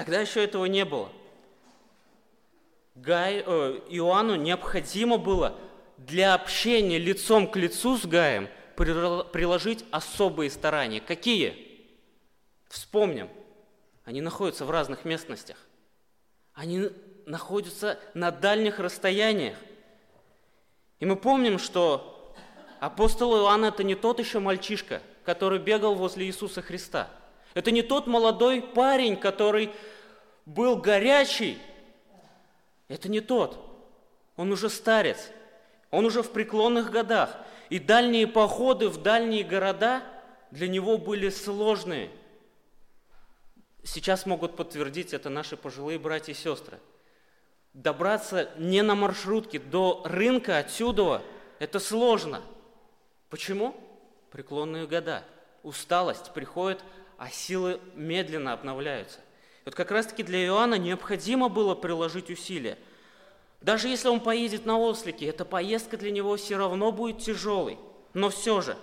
Тогда 0.00 0.18
еще 0.18 0.42
этого 0.42 0.64
не 0.64 0.86
было. 0.86 1.12
Гай, 2.94 3.44
э, 3.44 3.80
Иоанну 3.90 4.34
необходимо 4.34 5.18
было 5.18 5.58
для 5.98 6.32
общения 6.32 6.96
лицом 6.96 7.46
к 7.46 7.54
лицу 7.56 7.98
с 7.98 8.06
Гаем 8.06 8.48
приложить 8.76 9.84
особые 9.90 10.48
старания. 10.48 11.02
Какие? 11.02 11.84
Вспомним. 12.70 13.28
Они 14.06 14.22
находятся 14.22 14.64
в 14.64 14.70
разных 14.70 15.04
местностях. 15.04 15.58
Они 16.54 16.88
находятся 17.26 18.00
на 18.14 18.30
дальних 18.30 18.78
расстояниях. 18.78 19.58
И 20.98 21.04
мы 21.04 21.16
помним, 21.16 21.58
что 21.58 22.34
апостол 22.80 23.36
Иоанн– 23.36 23.64
это 23.66 23.84
не 23.84 23.96
тот 23.96 24.18
еще 24.18 24.38
мальчишка, 24.38 25.02
который 25.26 25.58
бегал 25.58 25.94
возле 25.94 26.24
Иисуса 26.24 26.62
Христа. 26.62 27.10
Это 27.54 27.70
не 27.70 27.82
тот 27.82 28.06
молодой 28.06 28.62
парень, 28.62 29.16
который 29.16 29.70
был 30.46 30.76
горячий. 30.76 31.58
Это 32.88 33.08
не 33.08 33.20
тот. 33.20 33.58
Он 34.36 34.52
уже 34.52 34.68
старец. 34.70 35.30
Он 35.90 36.06
уже 36.06 36.22
в 36.22 36.30
преклонных 36.30 36.90
годах, 36.90 37.36
и 37.68 37.78
дальние 37.78 38.26
походы 38.26 38.88
в 38.88 39.02
дальние 39.02 39.42
города 39.42 40.02
для 40.50 40.68
него 40.68 40.98
были 40.98 41.28
сложные. 41.30 42.10
Сейчас 43.82 44.26
могут 44.26 44.56
подтвердить 44.56 45.12
это 45.12 45.30
наши 45.30 45.56
пожилые 45.56 45.98
братья 45.98 46.32
и 46.32 46.36
сестры. 46.36 46.78
Добраться 47.72 48.50
не 48.56 48.82
на 48.82 48.94
маршрутке 48.94 49.58
до 49.58 50.02
рынка 50.04 50.58
отсюда– 50.58 51.22
это 51.60 51.78
сложно. 51.78 52.42
Почему? 53.28 53.76
Преклонные 54.30 54.86
года. 54.86 55.24
Усталость 55.62 56.32
приходит, 56.32 56.82
а 57.20 57.28
силы 57.28 57.78
медленно 57.94 58.52
обновляются. 58.52 59.18
И 59.18 59.62
вот 59.66 59.76
как 59.76 59.92
раз-таки 59.92 60.24
для 60.24 60.44
Иоанна 60.46 60.74
необходимо 60.74 61.48
было 61.48 61.76
приложить 61.76 62.30
усилия– 62.30 62.76
даже 63.60 63.88
если 63.88 64.08
он 64.08 64.20
поедет 64.20 64.64
на 64.64 64.78
ослике, 64.78 65.26
эта 65.26 65.44
поездка 65.44 65.96
для 65.96 66.10
него 66.10 66.36
все 66.36 66.56
равно 66.56 66.92
будет 66.92 67.18
тяжелой. 67.18 67.78
Но 68.14 68.30
все 68.30 68.60
же, 68.62 68.76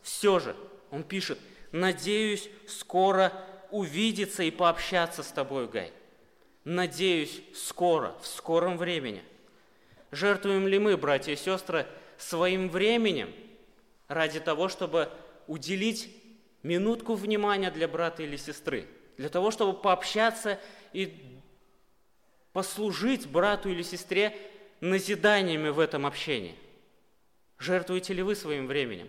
все 0.00 0.38
же, 0.38 0.56
он 0.90 1.02
пишет, 1.02 1.38
надеюсь 1.70 2.48
скоро 2.66 3.32
увидеться 3.70 4.42
и 4.42 4.50
пообщаться 4.50 5.22
с 5.22 5.28
тобой, 5.28 5.68
Гай. 5.68 5.92
Надеюсь, 6.64 7.42
скоро, 7.54 8.14
в 8.22 8.26
скором 8.26 8.78
времени. 8.78 9.22
Жертвуем 10.10 10.66
ли 10.66 10.78
мы, 10.78 10.96
братья 10.96 11.32
и 11.32 11.36
сестры, 11.36 11.86
своим 12.16 12.68
временем 12.68 13.32
ради 14.08 14.40
того, 14.40 14.68
чтобы 14.68 15.10
уделить 15.46 16.08
минутку 16.62 17.14
внимания 17.14 17.70
для 17.70 17.88
брата 17.88 18.22
или 18.22 18.36
сестры, 18.36 18.86
для 19.16 19.28
того, 19.28 19.50
чтобы 19.50 19.78
пообщаться 19.78 20.58
и 20.92 21.40
послужить 22.52 23.28
брату 23.28 23.68
или 23.68 23.82
сестре 23.82 24.36
назиданиями 24.80 25.68
в 25.68 25.78
этом 25.78 26.06
общении? 26.06 26.56
Жертвуете 27.58 28.14
ли 28.14 28.22
вы 28.22 28.34
своим 28.34 28.66
временем? 28.66 29.08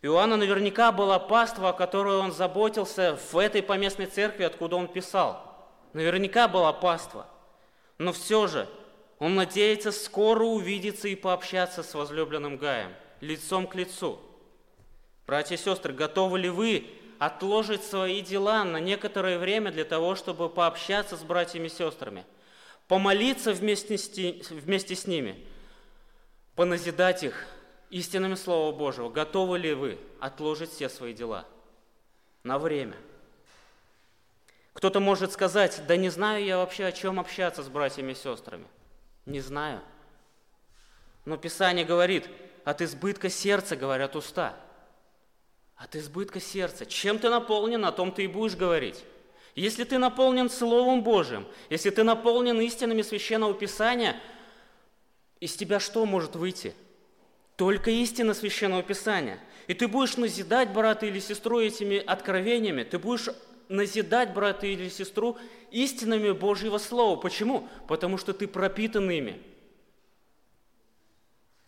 Иоанна 0.00 0.36
наверняка 0.36 0.92
была 0.92 1.18
паства, 1.18 1.70
о 1.70 1.72
которой 1.72 2.18
он 2.18 2.32
заботился 2.32 3.18
в 3.32 3.36
этой 3.36 3.62
поместной 3.62 4.06
церкви, 4.06 4.44
откуда 4.44 4.76
он 4.76 4.86
писал. 4.86 5.48
Наверняка 5.92 6.46
была 6.46 6.72
паства. 6.72 7.26
Но 7.98 8.12
все 8.12 8.46
же 8.46 8.68
он 9.18 9.34
надеется 9.34 9.90
скоро 9.90 10.44
увидеться 10.44 11.08
и 11.08 11.16
пообщаться 11.16 11.82
с 11.82 11.94
возлюбленным 11.94 12.56
Гаем, 12.56 12.92
лицом 13.20 13.66
к 13.66 13.74
лицу. 13.74 14.20
Братья 15.28 15.56
и 15.56 15.58
сестры, 15.58 15.92
готовы 15.92 16.38
ли 16.38 16.48
вы 16.48 16.86
отложить 17.18 17.84
свои 17.84 18.22
дела 18.22 18.64
на 18.64 18.80
некоторое 18.80 19.38
время 19.38 19.70
для 19.70 19.84
того, 19.84 20.14
чтобы 20.14 20.48
пообщаться 20.48 21.18
с 21.18 21.22
братьями 21.22 21.66
и 21.66 21.70
сестрами, 21.70 22.24
помолиться 22.86 23.52
вместе 23.52 23.98
с, 23.98 24.50
вместе 24.50 24.96
с 24.96 25.06
ними, 25.06 25.46
поназидать 26.54 27.24
их 27.24 27.46
истинами 27.90 28.36
Слова 28.36 28.74
Божьего. 28.74 29.10
Готовы 29.10 29.58
ли 29.58 29.74
вы 29.74 29.98
отложить 30.18 30.70
все 30.70 30.88
свои 30.88 31.12
дела 31.12 31.44
на 32.42 32.58
время? 32.58 32.96
Кто-то 34.72 34.98
может 34.98 35.32
сказать, 35.32 35.82
да 35.86 35.98
не 35.98 36.08
знаю 36.08 36.42
я 36.42 36.56
вообще, 36.56 36.86
о 36.86 36.92
чем 36.92 37.20
общаться 37.20 37.62
с 37.62 37.68
братьями 37.68 38.12
и 38.12 38.14
сестрами. 38.14 38.66
Не 39.26 39.42
знаю. 39.42 39.82
Но 41.26 41.36
Писание 41.36 41.84
говорит, 41.84 42.26
от 42.64 42.80
избытка 42.80 43.28
сердца 43.28 43.76
говорят 43.76 44.16
уста– 44.16 44.56
от 45.78 45.94
избытка 45.94 46.40
сердца. 46.40 46.84
Чем 46.84 47.18
ты 47.18 47.30
наполнен, 47.30 47.84
о 47.84 47.92
том 47.92 48.12
ты 48.12 48.24
и 48.24 48.26
будешь 48.26 48.56
говорить. 48.56 49.04
Если 49.54 49.84
ты 49.84 49.98
наполнен 49.98 50.50
Словом 50.50 51.02
Божьим, 51.02 51.46
если 51.70 51.90
ты 51.90 52.02
наполнен 52.02 52.60
истинами 52.60 53.02
Священного 53.02 53.54
Писания, 53.54 54.20
из 55.40 55.54
тебя 55.54 55.80
что 55.80 56.04
может 56.04 56.36
выйти? 56.36 56.74
Только 57.56 57.90
истина 57.90 58.34
Священного 58.34 58.82
Писания. 58.82 59.40
И 59.68 59.74
ты 59.74 59.88
будешь 59.88 60.16
назидать 60.16 60.72
брата 60.72 61.06
или 61.06 61.20
сестру 61.20 61.60
этими 61.60 61.98
откровениями, 61.98 62.82
ты 62.82 62.98
будешь 62.98 63.28
назидать 63.68 64.32
брата 64.32 64.66
или 64.66 64.88
сестру 64.88 65.38
истинами 65.70 66.30
Божьего 66.30 66.78
Слова. 66.78 67.16
Почему? 67.16 67.68
Потому 67.86 68.16
что 68.16 68.32
ты 68.32 68.48
пропитан 68.48 69.10
ими. 69.10 69.42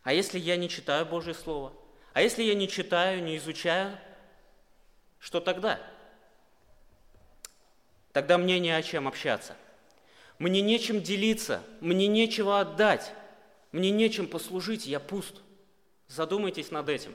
А 0.03 0.13
если 0.15 0.39
я 0.39 0.57
не 0.57 0.69
читаю 0.69 1.07
Божье 1.07 1.35
Слово? 1.35 1.73
А 2.13 2.23
если 2.23 2.43
я 2.43 2.55
не 2.55 2.69
читаю, 2.69 3.23
не 3.23 3.37
изучаю, 3.37 3.97
что 5.21 5.41
тогда? 5.41 5.81
Тогда 8.13 8.39
мне 8.39 8.59
не 8.59 8.71
о 8.71 8.83
чем 8.83 9.07
общаться. 9.07 9.57
Мне 10.39 10.63
нечем 10.63 11.03
делиться, 11.03 11.63
мне 11.81 12.07
нечего 12.07 12.61
отдать, 12.61 13.13
мне 13.73 13.91
нечем 13.91 14.27
послужить, 14.27 14.87
я 14.87 14.99
пуст. 14.99 15.37
Задумайтесь 16.09 16.71
над 16.71 16.89
этим. 16.89 17.15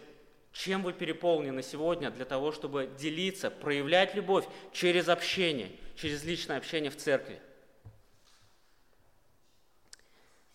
Чем 0.54 0.84
вы 0.84 0.94
переполнены 0.94 1.62
сегодня 1.62 2.12
для 2.12 2.24
того, 2.24 2.54
чтобы 2.54 2.90
делиться, 2.98 3.52
проявлять 3.52 4.16
любовь 4.16 4.46
через 4.72 5.10
общение, 5.10 5.72
через 5.98 6.24
личное 6.24 6.58
общение 6.58 6.90
в 6.90 6.96
церкви? 6.96 7.42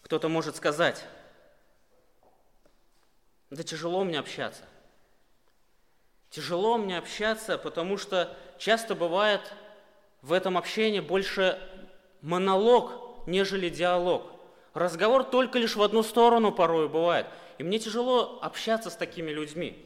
Кто-то 0.00 0.29
может 0.29 0.57
сказать, 0.57 1.05
да 3.50 3.62
тяжело 3.62 4.04
мне 4.04 4.18
общаться. 4.18 4.64
Тяжело 6.30 6.78
мне 6.78 6.96
общаться, 6.96 7.58
потому 7.58 7.96
что 7.96 8.34
часто 8.58 8.94
бывает 8.94 9.40
в 10.22 10.32
этом 10.32 10.56
общении 10.56 11.00
больше 11.00 11.58
монолог, 12.22 13.26
нежели 13.26 13.68
диалог. 13.68 14.30
Разговор 14.72 15.24
только 15.24 15.58
лишь 15.58 15.74
в 15.74 15.82
одну 15.82 16.04
сторону 16.04 16.52
порой 16.52 16.88
бывает. 16.88 17.26
И 17.58 17.64
мне 17.64 17.80
тяжело 17.80 18.38
общаться 18.40 18.90
с 18.90 18.96
такими 18.96 19.30
людьми. 19.30 19.84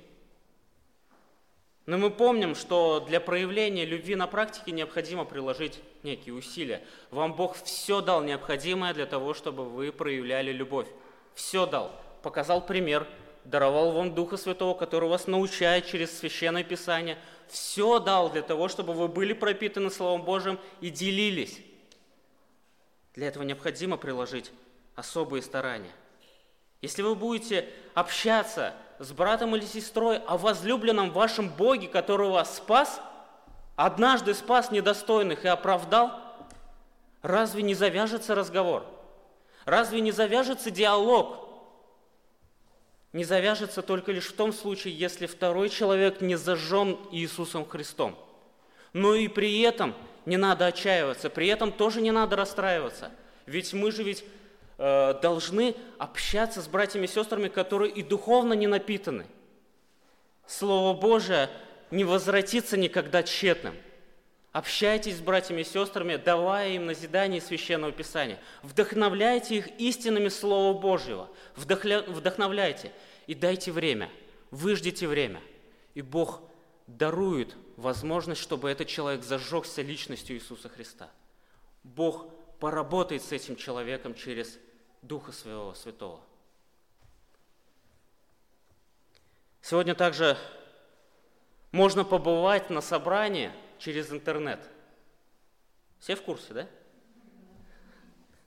Но 1.86 1.98
мы 1.98 2.10
помним, 2.10 2.54
что 2.54 3.00
для 3.00 3.20
проявления 3.20 3.84
любви 3.84 4.14
на 4.14 4.26
практике 4.26 4.72
необходимо 4.72 5.24
приложить 5.24 5.80
некие 6.02 6.34
усилия. 6.34 6.82
Вам 7.10 7.34
Бог 7.34 7.56
все 7.56 8.00
дал 8.00 8.22
необходимое 8.22 8.94
для 8.94 9.06
того, 9.06 9.34
чтобы 9.34 9.64
вы 9.64 9.92
проявляли 9.92 10.52
любовь. 10.52 10.88
Все 11.34 11.66
дал. 11.66 11.92
Показал 12.22 12.64
пример, 12.64 13.06
даровал 13.44 13.92
вам 13.92 14.14
Духа 14.14 14.36
Святого, 14.36 14.74
который 14.74 15.08
вас 15.08 15.26
научает 15.26 15.86
через 15.86 16.16
Священное 16.18 16.64
Писание. 16.64 17.18
Все 17.48 17.98
дал 17.98 18.30
для 18.30 18.42
того, 18.42 18.68
чтобы 18.68 18.92
вы 18.94 19.08
были 19.08 19.32
пропитаны 19.32 19.90
Словом 19.90 20.22
Божьим 20.22 20.58
и 20.80 20.90
делились. 20.90 21.60
Для 23.14 23.28
этого 23.28 23.42
необходимо 23.44 23.96
приложить 23.96 24.50
особые 24.96 25.42
старания. 25.42 25.92
Если 26.80 27.02
вы 27.02 27.14
будете 27.14 27.68
общаться 27.94 28.74
с 28.98 29.12
братом 29.12 29.54
или 29.56 29.64
сестрой 29.64 30.18
о 30.18 30.36
возлюбленном 30.36 31.10
вашем 31.10 31.48
Боге, 31.48 31.88
который 31.88 32.28
вас 32.28 32.56
спас, 32.56 33.00
однажды 33.76 34.34
спас 34.34 34.70
недостойных 34.70 35.44
и 35.44 35.48
оправдал, 35.48 36.20
разве 37.22 37.62
не 37.62 37.74
завяжется 37.74 38.34
разговор? 38.34 38.84
Разве 39.64 40.00
не 40.00 40.12
завяжется 40.12 40.70
диалог? 40.70 41.43
Не 43.14 43.24
завяжется 43.24 43.80
только 43.80 44.12
лишь 44.12 44.26
в 44.26 44.34
том 44.34 44.52
случае, 44.52 44.94
если 44.94 45.24
второй 45.24 45.70
человек 45.70 46.20
не 46.20 46.36
зажжен 46.36 46.98
Иисусом 47.12 47.64
Христом. 47.64 48.18
Но 48.92 49.14
и 49.14 49.28
при 49.28 49.60
этом 49.60 49.94
не 50.26 50.36
надо 50.36 50.66
отчаиваться, 50.66 51.30
при 51.30 51.46
этом 51.46 51.72
тоже 51.72 52.02
не 52.02 52.10
надо 52.10 52.36
расстраиваться. 52.36 53.10
Ведь 53.46 53.72
мы 53.72 53.90
же 53.90 54.02
ведь 54.02 54.24
Э, 54.76 55.14
должны 55.22 55.76
общаться 55.98 56.60
с 56.60 56.66
братьями 56.66 57.04
и 57.04 57.08
сестрами, 57.08 57.48
которые 57.48 57.92
и 57.92 58.02
духовно 58.02 58.54
не 58.54 58.66
напитаны. 58.66 59.26
Слово 60.46 60.98
Божие 60.98 61.48
не 61.90 62.02
возвратится 62.02 62.76
никогда 62.76 63.22
тщетным. 63.22 63.76
Общайтесь 64.54 65.16
с 65.16 65.20
братьями 65.20 65.62
и 65.62 65.64
сестрами, 65.64 66.14
давая 66.14 66.74
им 66.74 66.86
назидание 66.86 67.40
Священного 67.40 67.90
Писания. 67.90 68.38
Вдохновляйте 68.62 69.56
их 69.56 69.80
истинами 69.80 70.28
Слова 70.28 70.78
Божьего. 70.78 71.28
Вдохля... 71.56 72.02
Вдохновляйте 72.02 72.92
и 73.26 73.34
дайте 73.34 73.72
время. 73.72 74.12
Выждите 74.52 75.08
время. 75.08 75.42
И 75.94 76.02
Бог 76.02 76.40
дарует 76.86 77.56
возможность, 77.76 78.40
чтобы 78.40 78.70
этот 78.70 78.86
человек 78.86 79.24
зажегся 79.24 79.82
личностью 79.82 80.36
Иисуса 80.36 80.68
Христа. 80.68 81.10
Бог 81.82 82.28
поработает 82.60 83.24
с 83.24 83.32
этим 83.32 83.56
человеком 83.56 84.14
через 84.14 84.56
Духа 85.02 85.32
Своего 85.32 85.74
Святого. 85.74 86.20
Сегодня 89.62 89.96
также 89.96 90.38
можно 91.72 92.04
побывать 92.04 92.70
на 92.70 92.80
собрании 92.80 93.50
через 93.84 94.10
интернет. 94.10 94.60
Все 95.98 96.16
в 96.16 96.22
курсе, 96.22 96.54
да? 96.54 96.66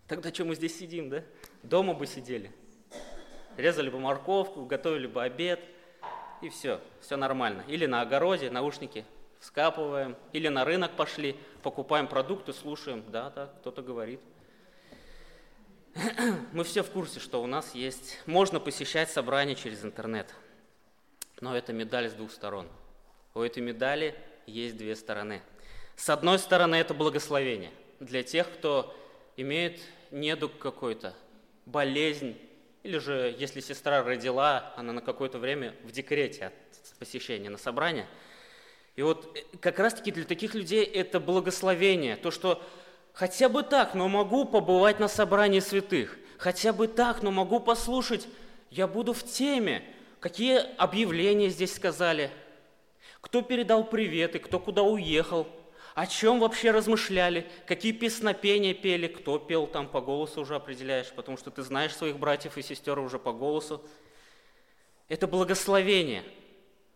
Тогда 0.08 0.34
что 0.34 0.45
мы 0.45 0.56
здесь 0.56 0.78
сидим, 0.78 1.10
да? 1.10 1.23
Дома 1.62 1.93
бы 1.93 2.08
сидели. 2.08 2.52
Резали 3.56 3.89
бы 3.89 4.00
морковку, 4.00 4.65
готовили 4.65 5.06
бы 5.06 5.21
обед, 5.21 5.60
и 6.41 6.50
все, 6.50 6.82
все 7.02 7.17
нормально. 7.17 7.63
Или 7.67 7.86
на 7.86 8.02
огороде, 8.02 8.50
наушники 8.50 9.06
вскапываем, 9.39 10.15
или 10.34 10.47
на 10.47 10.65
рынок 10.65 10.95
пошли, 10.95 11.36
покупаем 11.62 12.08
продукты, 12.08 12.54
слушаем, 12.54 13.04
да, 13.10 13.30
да, 13.30 13.54
кто-то 13.60 13.84
говорит– 13.84 14.19
мы 16.52 16.63
все 16.63 16.82
в 16.82 16.89
курсе, 16.89 17.19
что 17.19 17.43
у 17.43 17.47
нас 17.47 17.76
есть, 17.76 18.19
можно 18.26 18.60
посещать 18.60 19.12
собрания 19.12 19.54
через 19.54 19.84
интернет. 19.84 20.34
Но 21.41 21.56
это 21.56 21.73
медаль 21.73 22.10
с 22.10 22.13
двух 22.13 22.32
сторон. 22.32 22.67
У 23.36 23.41
этой 23.41 23.62
медали 23.62 24.15
есть 24.48 24.78
две 24.78 24.96
стороны. 24.96 25.42
С 25.96 26.10
одной 26.10 26.40
стороны, 26.40 26.76
это 26.76 26.94
благословение 26.94 27.72
для 28.00 28.24
тех, 28.24 28.52
кто 28.52 28.96
имеет 29.36 29.80
недуг 30.12 30.58
какой-то, 30.58 31.14
болезнь, 31.66 32.36
или 32.84 32.98
же, 32.98 33.36
если 33.38 33.60
сестра 33.60 34.04
родила, 34.04 34.74
она 34.78 34.94
на 34.94 35.02
какое-то 35.02 35.38
время 35.38 35.76
в 35.84 35.92
декрете 35.92 36.48
от 36.48 36.54
посещения 36.98 37.50
на 37.50 37.58
собрание. 37.58 38.08
И 38.96 39.02
вот 39.02 39.38
э, 39.38 39.58
как 39.60 39.80
раз-таки 39.80 40.12
для 40.12 40.24
таких 40.24 40.56
людей 40.56 40.84
это 40.84 41.20
благословение, 41.20 42.16
то, 42.16 42.32
что 42.32 42.64
Хотя 43.18 43.50
бы 43.50 43.64
так, 43.64 43.96
но 43.96 44.08
могу 44.08 44.46
побывать 44.46 45.00
на 45.00 45.08
собрании 45.08 45.60
святых. 45.60 46.20
Хотя 46.38 46.72
бы 46.72 46.88
так, 46.88 47.24
но 47.24 47.32
могу 47.32 47.60
послушать. 47.60 48.28
Я 48.70 48.88
буду 48.88 49.14
в 49.14 49.24
теме. 49.24 49.84
Какие 50.20 50.60
объявления 50.78 51.50
здесь 51.50 51.74
сказали? 51.74 52.30
Кто 53.21 53.41
передал 53.41 53.84
приветы, 53.84 54.39
кто 54.39 54.60
куда 54.60 54.84
уехал? 54.84 55.47
О 55.95 56.06
чем 56.06 56.39
вообще 56.39 56.71
размышляли? 56.71 57.47
Какие 57.65 57.91
песнопения 57.91 58.73
пели? 58.73 59.08
Кто 59.08 59.39
пел 59.39 59.67
там 59.67 59.88
по 59.88 60.01
голосу 60.01 60.41
уже 60.41 60.56
определяешь, 60.56 61.12
потому 61.12 61.38
что 61.38 61.49
ты 61.49 61.63
знаешь 61.63 61.95
своих 61.95 62.19
братьев 62.19 62.58
и 62.58 62.62
сестер 62.62 62.99
уже 62.99 63.17
по 63.17 63.34
голосу. 63.34 63.84
Это 65.08 65.27
благословение. 65.27 66.23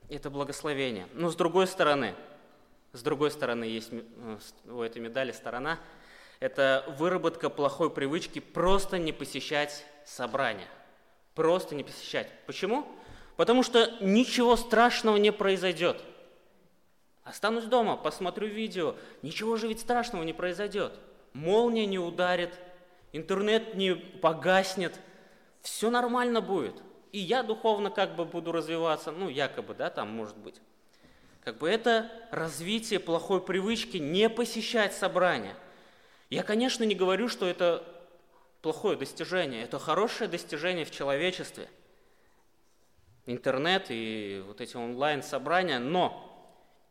Это 0.10 0.30
благословение. 0.30 1.08
Но 1.14 1.30
с 1.30 1.36
другой 1.36 1.68
стороны, 1.68 2.14
с 2.94 3.02
другой 3.02 3.32
стороны 3.32 3.64
есть 3.64 3.90
э, 3.92 4.38
у 4.68 4.82
этой 4.82 5.02
медали 5.02 5.32
сторона– 5.32 5.80
это 6.42 6.84
выработка 6.98 7.52
плохой 7.52 7.92
привычки 7.92 8.40
просто 8.40 8.98
не 8.98 9.14
посещать 9.14 9.86
собрания. 10.06 10.68
Просто 11.36 11.76
не 11.76 11.84
посещать. 11.84 12.28
Почему? 12.48 12.88
Потому 13.38 13.62
что 13.62 13.92
ничего 14.02 14.56
страшного 14.56 15.18
не 15.18 15.32
произойдет. 15.32 16.04
Останусь 17.32 17.64
дома, 17.64 17.98
посмотрю 17.98 18.48
видео. 18.48 18.96
Ничего 19.24 19.56
же 19.56 19.68
ведь 19.68 19.80
страшного 19.80 20.22
не 20.24 20.34
произойдет. 20.34 20.94
Молния 21.34 21.88
не 21.88 21.98
ударит, 21.98 22.54
интернет 23.12 23.74
не 23.74 23.96
погаснет. 23.96 25.00
Все 25.62 25.90
нормально 25.90 26.42
будет. 26.42 26.76
И 27.12 27.18
я 27.18 27.42
духовно 27.42 27.90
как 27.90 28.16
бы 28.16 28.26
буду 28.26 28.52
развиваться, 28.52 29.12
ну, 29.12 29.30
якобы, 29.30 29.74
да, 29.74 29.90
там 29.90 30.10
может 30.10 30.38
быть. 30.38 30.62
Как 31.44 31.58
бы 31.58 31.70
это 31.70 32.12
развитие 32.30 33.00
плохой 33.00 33.42
привычки 33.42 33.98
не 33.98 34.30
посещать 34.30 34.94
собрания– 34.94 35.56
я, 36.32 36.44
конечно, 36.44 36.86
не 36.86 36.96
говорю, 36.96 37.28
что 37.28 37.46
это 37.46 37.84
плохое 38.62 38.98
достижение, 38.98 39.64
это 39.64 39.80
хорошее 39.80 40.30
достижение 40.30 40.86
в 40.86 40.92
человечестве. 40.92 41.68
Интернет 43.26 43.88
и 43.90 44.42
вот 44.48 44.62
эти 44.62 44.78
онлайн-собрания, 44.78 45.78
но 45.78 46.31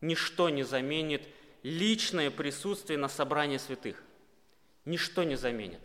ничто 0.01 0.49
не 0.49 0.63
заменит 0.63 1.29
личное 1.63 2.31
присутствие 2.31 2.99
на 2.99 3.09
собрании 3.09 3.59
святых. 3.59 4.03
Ничто 4.85 5.23
не 5.23 5.37
заменит. 5.37 5.81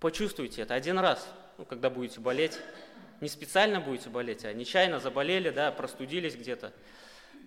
Почувствуйте 0.00 0.62
это 0.62 0.74
один 0.74 0.98
раз, 0.98 1.28
ну, 1.58 1.64
когда 1.64 1.90
будете 1.90 2.20
болеть. 2.20 2.58
Не 3.20 3.28
специально 3.28 3.80
будете 3.80 4.08
болеть, 4.08 4.44
а 4.44 4.52
нечаянно 4.52 4.98
заболели, 4.98 5.50
да, 5.50 5.70
простудились 5.70 6.34
где-то. 6.34 6.72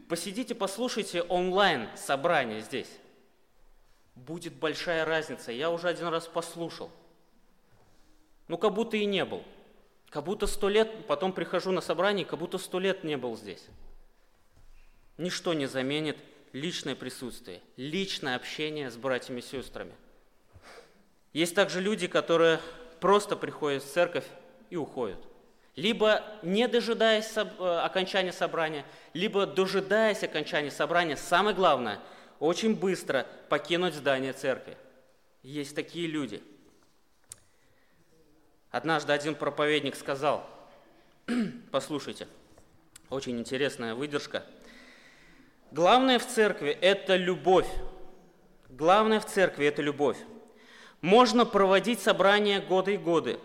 Посидите, 0.08 0.56
послушайте 0.56 1.22
онлайн 1.24 1.90
собрание 1.96 2.62
здесь 2.62 2.90
будет 4.16 4.54
большая 4.54 5.06
разница. 5.06 5.52
Я 5.52 5.70
уже 5.70 5.90
один 5.90 6.08
раз 6.08 6.28
послушал. 6.28 6.90
Ну, 8.48 8.58
как 8.58 8.74
будто 8.74 8.98
и 8.98 9.06
не 9.06 9.26
был. 9.26 9.44
Как 10.10 10.24
будто 10.24 10.48
сто 10.48 10.70
лет, 10.70 11.08
потом 11.08 11.34
прихожу 11.34 11.72
на 11.72 11.82
собрание, 11.82 12.26
как 12.26 12.40
будто 12.40 12.58
сто 12.58 12.80
лет 12.80 13.04
не 13.04 13.18
был 13.18 13.36
здесь. 13.36 13.66
Ничто 15.18 15.54
не 15.54 15.66
заменит 15.66 16.18
личное 16.52 16.96
присутствие, 16.96 17.62
личное 17.78 18.36
общение 18.36 18.90
с 18.90 18.98
братьями 18.98 19.40
и 19.40 19.44
сестрами. 19.44 19.94
Есть 21.34 21.56
также 21.56 21.82
люди, 21.82 22.08
которые 22.08 22.60
просто 23.00 23.36
приходят 23.36 23.84
в 23.84 23.92
церковь 23.92 24.26
и 24.70 24.76
уходят. 24.78 25.20
Либо 25.76 26.24
не 26.42 26.68
дожидаясь 26.68 27.36
э, 27.36 27.42
окончания 27.42 28.32
собрания, 28.32 28.86
либо 29.14 29.46
дожидаясь 29.46 30.24
окончания 30.24 30.72
собрания. 30.72 31.18
Самое 31.18 31.56
главное– 31.56 32.00
очень 32.40 32.76
быстро 32.76 33.26
покинуть 33.50 33.94
здание 33.94 34.34
церкви. 34.34 34.78
Есть 35.44 35.76
такие 35.76 36.08
люди. 36.08 36.42
Однажды 38.72 39.14
один 39.14 39.36
проповедник 39.36 39.96
сказал, 39.96 40.50
послушайте, 41.72 42.28
очень 43.10 43.40
интересная 43.40 43.96
выдержка. 43.96 44.44
Главное 45.76 46.20
в 46.20 46.26
церкви– 46.26 46.70
это 46.82 47.18
любовь. 47.18 47.68
Главное 48.70 49.20
в 49.20 49.26
церкви– 49.26 49.66
это 49.68 49.82
любовь. 49.82 50.16
Можно 51.02 51.46
проводить 51.46 52.00
собрания 52.00 52.62
годы 52.62 52.94
и 52.94 52.98
годы, 52.98 53.40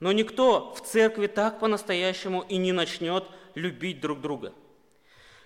но 0.00 0.10
никто 0.12 0.72
в 0.72 0.80
церкви 0.80 1.26
так 1.26 1.60
по-настоящему 1.60 2.40
и 2.40 2.56
не 2.56 2.72
начнет 2.72 3.26
любить 3.54 4.00
друг 4.00 4.22
друга. 4.22 4.54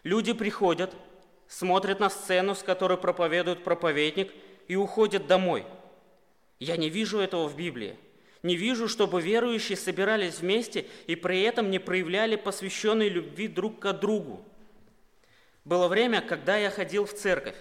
Люди 0.05 0.33
приходят– 0.33 0.95
смотрят 1.49 1.99
на 1.99 2.09
сцену, 2.09 2.55
с 2.55 2.63
которой 2.63 2.99
проповедует 2.99 3.65
проповедник, 3.65 4.33
и 4.69 4.77
уходят 4.77 5.27
домой. 5.27 5.67
Я 6.61 6.77
не 6.77 6.89
вижу 6.89 7.19
этого 7.19 7.49
в 7.49 7.57
Библии. 7.57 7.97
Не 8.45 8.55
вижу, 8.55 8.87
чтобы 8.87 9.21
верующие 9.21 9.77
собирались 9.77 10.39
вместе 10.39 10.87
и 11.09 11.17
при 11.17 11.43
этом 11.43 11.69
не 11.69 11.81
проявляли 11.81 12.37
посвященной 12.37 13.09
любви 13.09 13.49
друг 13.49 13.81
к 13.81 13.93
другу. 13.95 14.45
Было 15.65 15.89
время, 15.89 16.21
когда 16.21 16.57
я 16.57 16.71
ходил 16.71 17.07
в 17.07 17.13
церковь. 17.13 17.57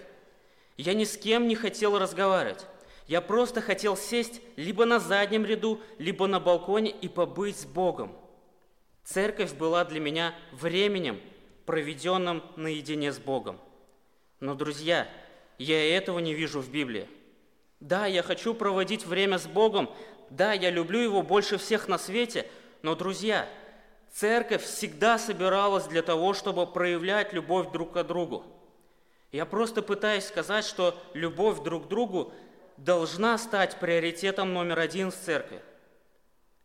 Я 0.76 0.94
ни 0.94 1.04
с 1.04 1.16
кем 1.16 1.46
не 1.46 1.54
хотел 1.54 1.98
разговаривать. 1.98 2.66
Я 3.06 3.20
просто 3.20 3.60
хотел 3.60 3.96
сесть 3.96 4.40
либо 4.56 4.84
на 4.84 4.98
заднем 4.98 5.44
ряду, 5.44 5.80
либо 5.98 6.26
на 6.26 6.40
балконе 6.40 6.90
и 6.90 7.08
побыть 7.08 7.58
с 7.58 7.64
Богом. 7.64 8.16
Церковь 9.04 9.52
была 9.54 9.84
для 9.84 10.00
меня 10.00 10.34
временем, 10.52 11.20
проведенным 11.66 12.42
наедине 12.56 13.12
с 13.12 13.18
Богом. 13.18 13.60
Но, 14.40 14.54
друзья, 14.54 15.08
я 15.58 15.96
этого 15.96 16.18
не 16.18 16.34
вижу 16.34 16.60
в 16.60 16.70
Библии. 16.70 17.08
Да, 17.80 18.06
я 18.06 18.22
хочу 18.22 18.54
проводить 18.54 19.04
время 19.04 19.38
с 19.38 19.46
Богом, 19.46 19.90
да, 20.30 20.52
я 20.52 20.70
люблю 20.70 21.00
Его 21.00 21.22
больше 21.22 21.58
всех 21.58 21.88
на 21.88 21.98
свете, 21.98 22.46
но, 22.82 22.94
друзья, 22.94 23.48
церковь 24.12 24.62
всегда 24.62 25.18
собиралась 25.18 25.86
для 25.86 26.02
того, 26.02 26.34
чтобы 26.34 26.66
проявлять 26.66 27.32
любовь 27.32 27.72
друг 27.72 27.92
к 27.92 28.04
другу. 28.04 28.44
Я 29.32 29.46
просто 29.46 29.82
пытаюсь 29.82 30.26
сказать, 30.26 30.64
что 30.64 30.94
любовь 31.14 31.62
друг 31.62 31.86
к 31.86 31.88
другу 31.88 32.32
должна 32.76 33.38
стать 33.38 33.80
приоритетом 33.80 34.52
номер 34.52 34.78
один 34.78 35.10
в 35.10 35.16
церкви. 35.16 35.62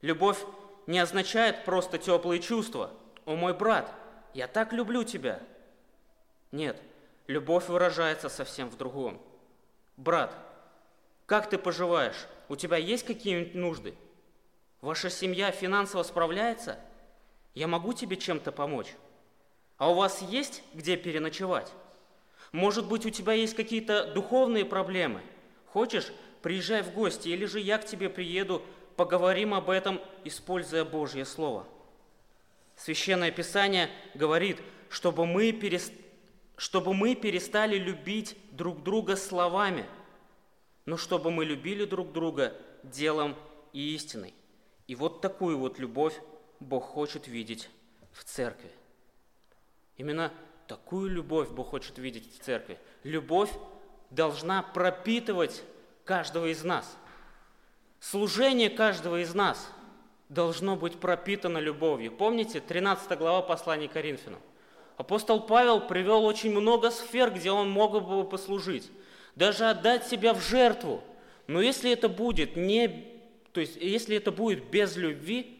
Любовь 0.01 0.37
не 0.85 0.99
означает 0.99 1.65
просто 1.65 1.97
теплые 1.97 2.41
чувства. 2.41 2.91
«О, 3.25 3.35
мой 3.35 3.53
брат, 3.53 3.91
я 4.33 4.47
так 4.47 4.73
люблю 4.73 5.03
тебя!» 5.03 5.41
Нет, 6.51 6.81
любовь 7.27 7.67
выражается 7.67 8.29
совсем 8.29 8.69
в 8.69 8.77
другом. 8.77 9.21
«Брат, 9.97 10.33
как 11.25 11.49
ты 11.49 11.57
поживаешь? 11.57 12.27
У 12.47 12.55
тебя 12.55 12.77
есть 12.77 13.05
какие-нибудь 13.05 13.55
нужды? 13.55 13.95
Ваша 14.79 15.09
семья 15.09 15.51
финансово 15.51 16.03
справляется? 16.03 16.79
Я 17.57 17.67
могу 17.67 17.93
тебе 17.93 18.17
чем-то 18.17 18.51
помочь? 18.51 18.93
А 19.77 19.89
у 19.89 19.95
вас 19.95 20.21
есть 20.21 20.61
где 20.75 20.95
переночевать? 20.95 21.71
Может 22.51 22.87
быть, 22.87 23.05
у 23.05 23.09
тебя 23.09 23.33
есть 23.33 23.55
какие-то 23.55 24.13
духовные 24.13 24.63
проблемы? 24.63 25.21
Хочешь, 25.65 26.11
приезжай 26.43 26.83
в 26.83 26.93
гости, 26.93 27.29
или 27.29 27.45
же 27.45 27.59
я 27.59 27.79
к 27.79 27.85
тебе 27.85 28.09
приеду, 28.09 28.61
поговорим 28.95 29.55
об 29.55 29.71
этом, 29.71 29.99
используя 30.23 30.85
Божье 30.85 31.25
Слово. 31.25 31.65
Священное 32.75 33.31
Писание 33.31 33.89
говорит, 34.13 34.59
чтобы 34.89 35.25
мы, 35.25 35.51
перест... 35.51 35.91
чтобы 36.57 36.93
мы 36.93 37.15
перестали 37.15 37.77
любить 37.77 38.37
друг 38.51 38.83
друга 38.83 39.15
словами– 39.15 39.85
но 40.87 40.95
чтобы 40.95 41.31
мы 41.31 41.43
любили 41.43 41.83
друг 41.83 42.13
друга 42.13 42.55
делом 42.81 43.35
и 43.73 43.93
истиной. 43.93 44.33
И 44.87 44.95
вот 44.95 45.19
такую 45.19 45.57
вот 45.59 45.79
любовь 45.79 46.17
Бог 46.59 46.85
хочет 46.85 47.27
видеть 47.27 47.69
в 48.11 48.23
церкви. 48.23 48.71
Именно 49.97 50.31
такую 50.67 51.09
любовь 51.09 51.49
Бог 51.49 51.69
хочет 51.69 51.97
видеть 51.97 52.33
в 52.33 52.43
церкви. 52.43 52.77
Любовь 53.03 53.51
должна 54.09 54.63
пропитывать 54.63 55.63
каждого 56.05 56.47
из 56.47 56.63
нас. 56.63 56.97
Служение 57.99 58.69
каждого 58.69 59.21
из 59.21 59.33
нас 59.33 59.71
должно 60.29 60.75
быть 60.75 60.99
пропитано 60.99 61.57
любовью. 61.57 62.11
Помните, 62.11 62.59
13 62.59 63.17
глава 63.17 63.41
послания 63.41 63.87
Коринфянам? 63.87 64.41
Апостол 64.97 65.41
Павел 65.41 65.81
привел 65.81 66.25
очень 66.25 66.51
много 66.51 66.89
сфер, 66.91 67.31
где 67.31 67.51
он 67.51 67.69
мог 67.69 68.01
бы 68.03 68.23
послужить 68.23 68.91
даже 69.37 69.69
отдать 69.69 70.07
себя 70.07 70.33
в 70.33 70.41
жертву. 70.41 71.03
Но 71.45 71.61
если 71.61 71.91
это 71.91 72.09
будет 72.09 72.55
не, 72.55 72.87
то 73.53 73.61
есть 73.61 73.77
если 73.77 74.17
это 74.17 74.31
будет 74.31 74.69
без 74.71 74.97
любви, 74.97 75.56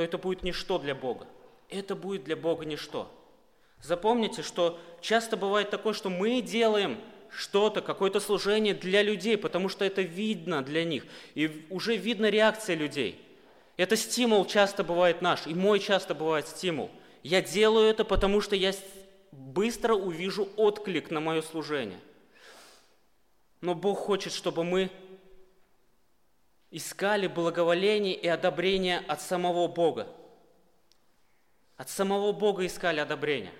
то 0.00 0.04
это 0.04 0.16
будет 0.16 0.42
ничто 0.42 0.78
для 0.78 0.94
Бога. 0.94 1.26
Это 1.68 1.94
будет 1.94 2.24
для 2.24 2.34
Бога 2.34 2.64
ничто. 2.64 3.12
Запомните, 3.82 4.42
что 4.42 4.80
часто 5.02 5.36
бывает 5.36 5.68
такое, 5.68 5.92
что 5.92 6.08
мы 6.08 6.40
делаем 6.40 6.98
что-то, 7.28 7.82
какое-то 7.82 8.18
служение 8.18 8.72
для 8.72 9.02
людей, 9.02 9.36
потому 9.36 9.68
что 9.68 9.84
это 9.84 10.00
видно 10.00 10.62
для 10.62 10.84
них, 10.84 11.04
и 11.34 11.66
уже 11.68 11.96
видна 11.96 12.30
реакция 12.30 12.76
людей. 12.76 13.20
Это 13.76 13.94
стимул 13.94 14.46
часто 14.46 14.84
бывает 14.84 15.20
наш, 15.20 15.46
и 15.46 15.52
мой 15.52 15.78
часто 15.80 16.14
бывает 16.14 16.48
стимул. 16.48 16.90
Я 17.22 17.42
делаю 17.42 17.86
это, 17.86 18.06
потому 18.06 18.40
что 18.40 18.56
я 18.56 18.72
быстро 19.32 19.92
увижу 19.92 20.48
отклик 20.56 21.10
на 21.10 21.20
мое 21.20 21.42
служение. 21.42 22.00
Но 23.60 23.74
Бог 23.74 23.98
хочет, 23.98 24.32
чтобы 24.32 24.64
мы 24.64 24.90
искали 26.70 27.26
благоволение 27.26 28.14
и 28.14 28.28
одобрение 28.28 28.98
от 28.98 29.20
самого 29.20 29.66
Бога. 29.68 30.06
От 31.76 31.88
самого 31.88 32.32
Бога 32.32 32.66
искали 32.66 33.00
одобрение. 33.00 33.52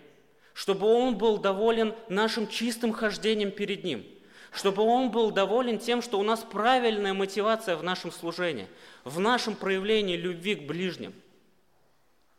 Чтобы 0.53 0.87
Он 0.87 1.17
был 1.17 1.39
доволен 1.39 1.95
нашим 2.09 2.47
чистым 2.49 2.93
хождением 2.93 3.51
перед 3.51 3.83
Ним. 3.85 4.05
Чтобы 4.53 4.83
Он 4.83 5.11
был 5.11 5.31
доволен 5.31 5.79
тем, 5.79 6.03
что 6.03 6.19
у 6.19 6.23
нас 6.23 6.41
правильная 6.41 7.15
мотивация 7.15 7.77
в 7.77 7.83
нашем 7.83 8.11
служении, 8.11 8.69
в 9.05 9.21
нашем 9.21 9.55
проявлении 9.55 10.17
любви 10.17 10.57
к 10.57 10.67
ближним. 10.67 11.15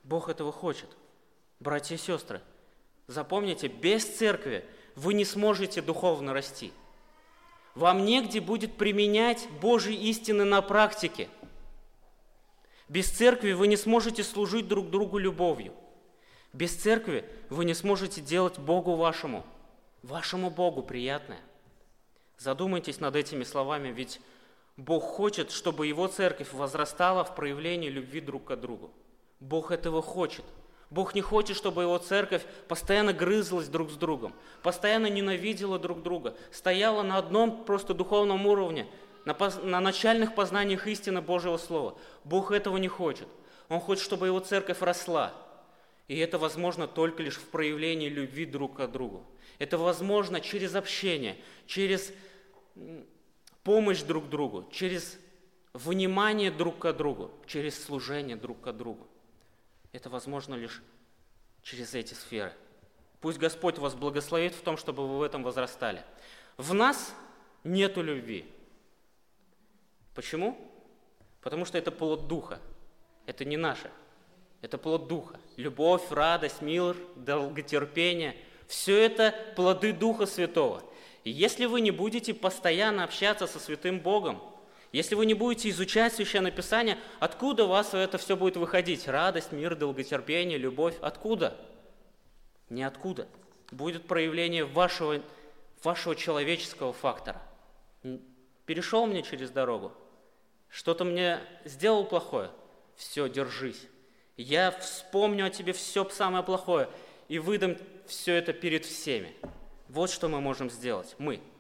Бог 0.03 0.29
этого 0.29 0.51
хочет. 0.51 0.89
Братья 1.59 1.95
и 1.95 1.97
сестры, 1.97 2.41
запомните, 3.07 3.67
без 3.67 4.03
церкви 4.03 4.65
вы 4.95 5.13
не 5.13 5.25
сможете 5.25 5.81
духовно 5.81 6.33
расти– 6.33 6.73
вам 7.75 8.05
негде 8.05 8.41
будет 8.41 8.73
применять 8.75 9.47
Божьи 9.61 9.95
истины 9.95 10.43
на 10.43 10.61
практике. 10.61 11.29
Без 12.89 13.09
церкви 13.09 13.53
вы 13.53 13.67
не 13.67 13.77
сможете 13.77 14.23
служить 14.23 14.67
друг 14.67 14.89
другу 14.89 15.17
любовью. 15.17 15.73
Без 16.53 16.75
церкви 16.75 17.25
вы 17.49 17.63
не 17.63 17.73
сможете 17.73 18.19
делать 18.19 18.59
Богу 18.59 18.95
вашему, 18.95 19.45
вашему 20.03 20.49
Богу 20.49 20.83
приятное. 20.83 21.39
Задумайтесь 22.37 22.99
над 22.99 23.15
этими 23.15 23.43
словами, 23.43 23.89
ведь 23.89 24.19
Бог 24.75 25.03
хочет, 25.03 25.51
чтобы 25.51 25.87
Его 25.87 26.07
церковь 26.07 26.51
возрастала 26.51 27.23
в 27.23 27.35
проявлении 27.35 27.89
любви 27.89 28.19
друг 28.19 28.45
к 28.45 28.55
другу. 28.57 28.91
Бог 29.39 29.71
этого 29.71 30.01
хочет– 30.01 30.43
Бог 30.91 31.15
не 31.15 31.21
хочет, 31.21 31.55
чтобы 31.55 31.83
его 31.83 31.97
церковь 31.97 32.45
постоянно 32.67 33.13
грызлась 33.13 33.69
друг 33.69 33.91
с 33.91 33.95
другом, 33.95 34.33
постоянно 34.61 35.07
ненавидела 35.07 35.79
друг 35.79 36.03
друга, 36.03 36.35
стояла 36.51 37.01
на 37.01 37.17
одном 37.17 37.63
просто 37.63 37.93
духовном 37.93 38.45
уровне, 38.45 38.87
на, 39.23 39.35
на 39.63 39.79
начальных 39.79 40.35
познаниях 40.35 40.87
истины 40.87 41.21
Божьего 41.21 41.57
Слова. 41.57 41.97
Бог 42.25 42.51
этого 42.51 42.75
не 42.75 42.89
хочет. 42.89 43.27
Он 43.69 43.79
хочет, 43.79 44.03
чтобы 44.03 44.27
его 44.27 44.39
церковь 44.39 44.81
росла. 44.81 45.33
И 46.09 46.17
это 46.17 46.37
возможно 46.37 46.87
только 46.87 47.23
лишь 47.23 47.37
в 47.37 47.45
проявлении 47.47 48.09
любви 48.09 48.45
друг 48.45 48.75
к 48.75 48.87
другу. 48.87 49.25
Это 49.59 49.77
возможно 49.77 50.41
через 50.41 50.75
общение, 50.75 51.37
через 51.67 52.11
помощь 53.63 54.01
друг 54.01 54.27
другу, 54.27 54.67
через 54.73 55.17
внимание 55.73 56.51
друг 56.51 56.79
к 56.79 56.91
другу, 56.91 57.31
через 57.47 57.81
служение 57.81 58.35
друг 58.35 58.59
к 58.59 58.73
другу. 58.73 59.07
Это 59.91 60.09
возможно 60.09 60.55
лишь 60.55 60.81
через 61.63 61.93
эти 61.93 62.13
сферы. 62.13 62.53
Пусть 63.19 63.37
Господь 63.37 63.77
вас 63.77 63.93
благословит 63.93 64.55
в 64.55 64.61
том, 64.61 64.77
чтобы 64.77 65.07
вы 65.07 65.19
в 65.19 65.21
этом 65.21 65.43
возрастали. 65.43 66.03
В 66.57 66.73
нас 66.73 67.13
нету 67.63 68.01
любви. 68.01 68.45
Почему? 70.15 70.57
Потому 71.41 71.65
что 71.65 71.77
это 71.77 71.91
плод 71.91 72.27
Духа. 72.27 72.59
Это 73.25 73.45
не 73.45 73.57
наше. 73.57 73.91
Это 74.61 74.77
плод 74.77 75.07
Духа. 75.07 75.39
Любовь, 75.57 76.09
радость, 76.09 76.61
мир, 76.61 76.95
долготерпение. 77.15 78.35
Все 78.67 78.97
это 78.97 79.35
плоды 79.55 79.93
Духа 79.93 80.25
Святого. 80.25 80.83
И 81.23 81.29
если 81.29 81.65
вы 81.65 81.81
не 81.81 81.91
будете 81.91 82.33
постоянно 82.33 83.03
общаться 83.03 83.45
со 83.45 83.59
Святым 83.59 83.99
Богом, 83.99 84.41
если 84.91 85.15
вы 85.15 85.25
не 85.25 85.33
будете 85.33 85.69
изучать 85.69 86.13
Священное 86.13 86.51
Писание, 86.51 86.97
откуда 87.19 87.63
у 87.63 87.67
вас 87.67 87.93
это 87.93 88.17
все 88.17 88.35
будет 88.35 88.57
выходить? 88.57 89.07
Радость, 89.07 89.53
мир, 89.53 89.75
долготерпение, 89.75 90.57
любовь. 90.57 90.95
Откуда? 91.01 91.57
Ниоткуда. 92.69 93.27
Будет 93.71 94.05
проявление 94.05 94.65
вашего, 94.65 95.21
вашего 95.81 96.15
человеческого 96.15 96.91
фактора. 96.91 97.41
Перешел 98.65 99.05
мне 99.05 99.23
через 99.23 99.49
дорогу, 99.49 99.93
что-то 100.69 101.05
мне 101.05 101.39
сделал 101.63 102.03
плохое. 102.03 102.51
Все, 102.97 103.29
держись. 103.29 103.87
Я 104.35 104.71
вспомню 104.71 105.45
о 105.45 105.49
тебе 105.49 105.71
все 105.71 106.07
самое 106.09 106.43
плохое 106.43 106.89
и 107.29 107.39
выдам 107.39 107.77
все 108.07 108.35
это 108.35 108.51
перед 108.51 108.85
всеми. 108.85 109.33
Вот 109.87 110.09
что 110.09 110.27
мы 110.27 110.41
можем 110.41 110.69
сделать, 110.69 111.15
мы– 111.17 111.41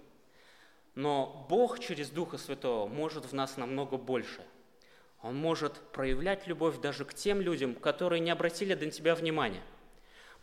но 0.95 1.45
Бог 1.49 1.79
через 1.79 2.09
Духа 2.09 2.37
Святого 2.37 2.87
может 2.87 3.25
в 3.25 3.33
нас 3.33 3.57
намного 3.57 3.97
больше. 3.97 4.41
Он 5.21 5.35
может 5.35 5.73
проявлять 5.91 6.47
любовь 6.47 6.79
даже 6.79 7.05
к 7.05 7.13
тем 7.13 7.41
людям, 7.41 7.75
которые 7.75 8.19
не 8.19 8.31
обратили 8.31 8.73
на 8.73 8.91
тебя 8.91 9.15
внимания. 9.15 9.61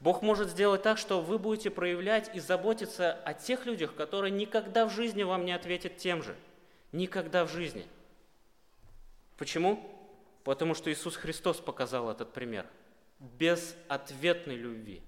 Бог 0.01 0.23
может 0.23 0.51
сделать 0.51 0.83
так, 0.83 0.97
что 0.97 1.21
вы 1.21 1.39
будете 1.39 1.71
проявлять 1.71 2.31
и 2.35 2.39
заботиться 2.39 3.13
о 3.13 3.35
тех 3.35 3.67
людях, 3.67 3.95
которые 3.97 4.31
никогда 4.31 4.87
в 4.87 4.93
жизни 4.93 5.25
вам 5.25 5.45
не 5.45 5.53
ответят 5.53 5.97
тем 5.97 6.23
же. 6.23 6.37
Никогда 6.93 7.45
в 7.45 7.51
жизни. 7.51 7.87
Почему? 9.37 9.85
Потому 10.45 10.75
что 10.75 10.91
Иисус 10.93 11.17
Христос 11.17 11.59
показал 11.59 12.11
этот 12.11 12.33
пример. 12.33 12.67
Безответной 13.19 14.57
любви. 14.57 15.03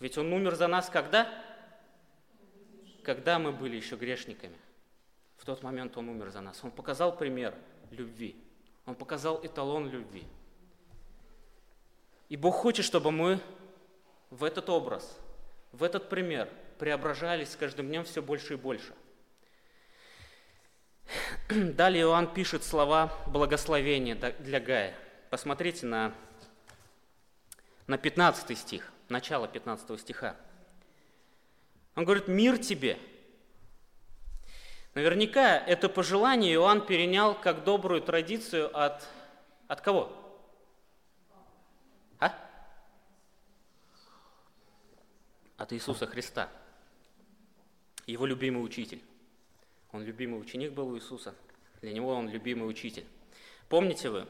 Ведь 0.00 0.18
Он 0.18 0.32
умер 0.32 0.56
за 0.56 0.66
нас 0.66 0.90
когда? 0.90 1.28
Когда 3.08 3.38
мы 3.38 3.52
были 3.52 3.74
еще 3.74 3.96
грешниками. 3.96 4.58
В 5.38 5.46
тот 5.46 5.62
момент 5.62 5.96
Он 5.96 6.10
умер 6.10 6.28
за 6.28 6.42
нас. 6.42 6.62
Он 6.62 6.70
показал 6.70 7.16
пример 7.16 7.54
любви. 7.90 8.36
Он 8.84 8.94
показал 8.94 9.40
эталон 9.42 9.88
любви. 9.88 10.26
И 12.28 12.36
Бог 12.36 12.56
хочет, 12.56 12.84
чтобы 12.84 13.10
мы 13.10 13.40
в 14.28 14.44
этот 14.44 14.68
образ, 14.68 15.18
в 15.72 15.84
этот 15.84 16.10
пример 16.10 16.50
преображались 16.78 17.52
с 17.52 17.56
каждым 17.56 17.86
днем 17.86 18.04
все 18.04 18.20
больше 18.20 18.52
и 18.52 18.56
больше. 18.58 18.92
Далее 21.48 22.02
Иоанн 22.02 22.34
пишет 22.34 22.62
слова 22.62 23.10
благословения 23.26 24.16
для 24.16 24.60
Гая. 24.60 24.94
Посмотрите 25.30 25.86
на, 25.86 26.12
на 27.86 27.96
15 27.96 28.58
стих, 28.58 28.92
начало 29.08 29.48
15 29.48 29.98
стиха. 29.98 30.36
Он 31.98 32.04
говорит, 32.04 32.28
мир 32.28 32.58
тебе. 32.58 32.96
Наверняка 34.94 35.58
это 35.58 35.88
пожелание 35.88 36.54
Иоанн 36.54 36.86
перенял 36.86 37.34
как 37.34 37.64
добрую 37.64 38.00
традицию 38.00 38.70
от, 38.72 39.04
от 39.66 39.80
кого? 39.80 40.12
А? 42.20 42.32
От 45.56 45.72
Иисуса 45.72 46.06
Христа, 46.06 46.48
его 48.06 48.26
любимый 48.26 48.64
учитель. 48.64 49.02
Он 49.90 50.04
любимый 50.04 50.40
ученик 50.40 50.74
был 50.74 50.90
у 50.90 50.96
Иисуса. 50.96 51.34
Для 51.80 51.92
него 51.92 52.14
он 52.14 52.28
любимый 52.28 52.70
учитель. 52.70 53.06
Помните 53.68 54.08
вы, 54.08 54.28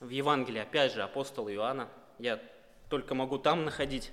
в 0.00 0.08
Евангелии, 0.08 0.60
опять 0.60 0.94
же, 0.94 1.02
апостол 1.02 1.50
Иоанна, 1.50 1.86
я 2.18 2.40
только 2.88 3.14
могу 3.14 3.36
там 3.36 3.66
находить 3.66 4.10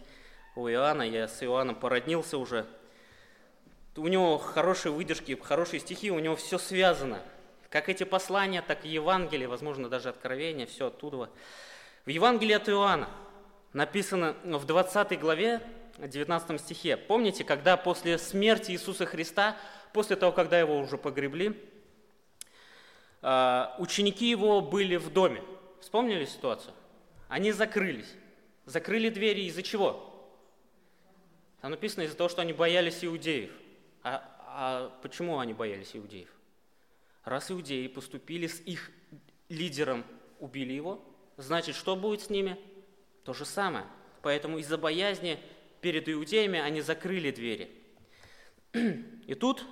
у 0.58 0.68
Иоанна, 0.68 1.04
я 1.04 1.30
с 1.30 1.42
Иоанном 1.42 1.76
породнился 1.76 2.38
уже. 2.38 2.68
У 3.98 4.08
него 4.08 4.38
хорошие 4.38 4.92
выдержки, 4.92 5.38
хорошие 5.42 5.80
стихи, 5.80 6.12
у 6.12 6.20
него 6.20 6.36
все 6.36 6.60
связано. 6.60 7.20
Как 7.70 7.90
эти 7.90 8.04
послания, 8.04 8.62
так 8.62 8.86
и 8.86 8.90
Евангелие, 8.90 9.48
возможно, 9.48 9.90
даже 9.90 10.10
Откровение, 10.10 10.68
все 10.68 10.88
оттуда. 10.88 11.30
В 12.06 12.10
Евангелии 12.10 12.54
от 12.54 12.70
Иоанна 12.70 13.10
написано 13.74 14.36
в 14.44 14.66
20 14.66 15.20
главе, 15.20 15.62
19 15.98 16.62
стихе. 16.62 16.96
Помните, 16.96 17.44
когда 17.44 17.76
после 17.76 18.20
смерти 18.20 18.72
Иисуса 18.72 19.08
Христа 19.08 19.58
после 19.94 20.16
того, 20.16 20.32
когда 20.32 20.60
его 20.60 20.80
уже 20.80 20.98
погребли, 20.98 21.60
а, 23.24 23.76
ученики 23.80 24.30
его 24.30 24.62
были 24.62 24.96
в 24.96 25.12
доме. 25.12 25.42
Вспомнили 25.82 26.26
ситуацию? 26.26 26.74
Они 27.28 27.52
закрылись. 27.52 28.14
Закрыли 28.66 29.10
двери 29.10 29.46
из-за 29.46 29.64
чего? 29.64 30.30
Там 31.62 31.72
написано 31.72 32.04
из-за 32.04 32.16
того, 32.16 32.30
что 32.30 32.44
они 32.44 32.54
боялись 32.54 33.04
иудеев. 33.04 33.52
А, 34.08 34.24
а 34.40 35.00
почему 35.02 35.40
они 35.40 35.54
боялись 35.54 35.94
иудеев? 35.94 36.30
Раз 37.26 37.52
иудеи 37.52 37.88
поступили 37.88 38.48
с 38.48 38.62
их 38.62 38.90
лидером, 39.50 40.06
убили 40.40 40.72
его, 40.72 41.04
значит, 41.36 41.76
что 41.76 41.98
будет 41.98 42.22
с 42.22 42.30
ними? 42.30 42.58
То 43.26 43.34
же 43.34 43.44
самое. 43.44 43.86
Поэтому 44.22 44.60
из-за 44.60 44.78
боязни 44.78 45.38
перед 45.82 46.08
иудеями 46.08 46.58
они 46.58 46.80
закрыли 46.80 47.32
двери. 47.32 47.70
И 48.74 49.36
тут 49.36 49.66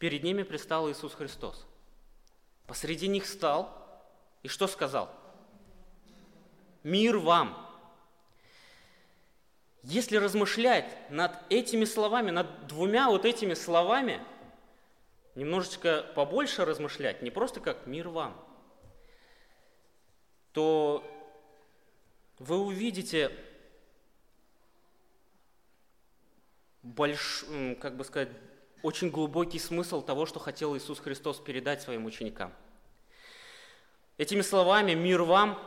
перед 0.00 0.24
ними 0.24 0.42
предстал 0.42 0.90
Иисус 0.90 1.14
Христос. 1.14 1.64
Посреди 2.66 3.06
них 3.06 3.24
стал 3.24 4.04
и 4.42 4.48
что 4.48 4.66
сказал? 4.66 5.14
Мир 6.82 7.18
вам! 7.18 7.69
Если 9.82 10.16
размышлять 10.16 11.10
над 11.10 11.32
этими 11.48 11.84
словами, 11.84 12.30
над 12.30 12.66
двумя 12.66 13.08
вот 13.08 13.24
этими 13.24 13.54
словами, 13.54 14.22
немножечко 15.34 16.02
побольше 16.14 16.64
размышлять, 16.64 17.22
не 17.22 17.30
просто 17.30 17.60
как 17.60 17.86
«мир 17.86 18.08
вам», 18.08 18.36
то 20.52 21.02
вы 22.38 22.58
увидите 22.58 23.30
больш, 26.82 27.44
как 27.80 27.96
бы 27.96 28.04
сказать, 28.04 28.28
очень 28.82 29.10
глубокий 29.10 29.58
смысл 29.58 30.02
того, 30.02 30.26
что 30.26 30.38
хотел 30.40 30.76
Иисус 30.76 30.98
Христос 30.98 31.38
передать 31.38 31.82
своим 31.82 32.04
ученикам. 32.04 32.52
Этими 34.18 34.42
словами 34.42 34.92
«мир 34.92 35.22
вам, 35.22 35.58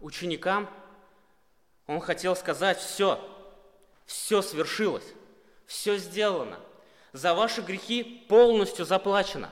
ученикам» 0.00 0.68
Он 1.86 2.00
хотел 2.00 2.34
сказать 2.36 2.78
«все, 2.78 3.20
все 4.12 4.42
свершилось, 4.42 5.14
все 5.66 5.96
сделано, 5.96 6.58
за 7.12 7.34
ваши 7.34 7.62
грехи 7.62 8.02
полностью 8.28 8.84
заплачено». 8.84 9.50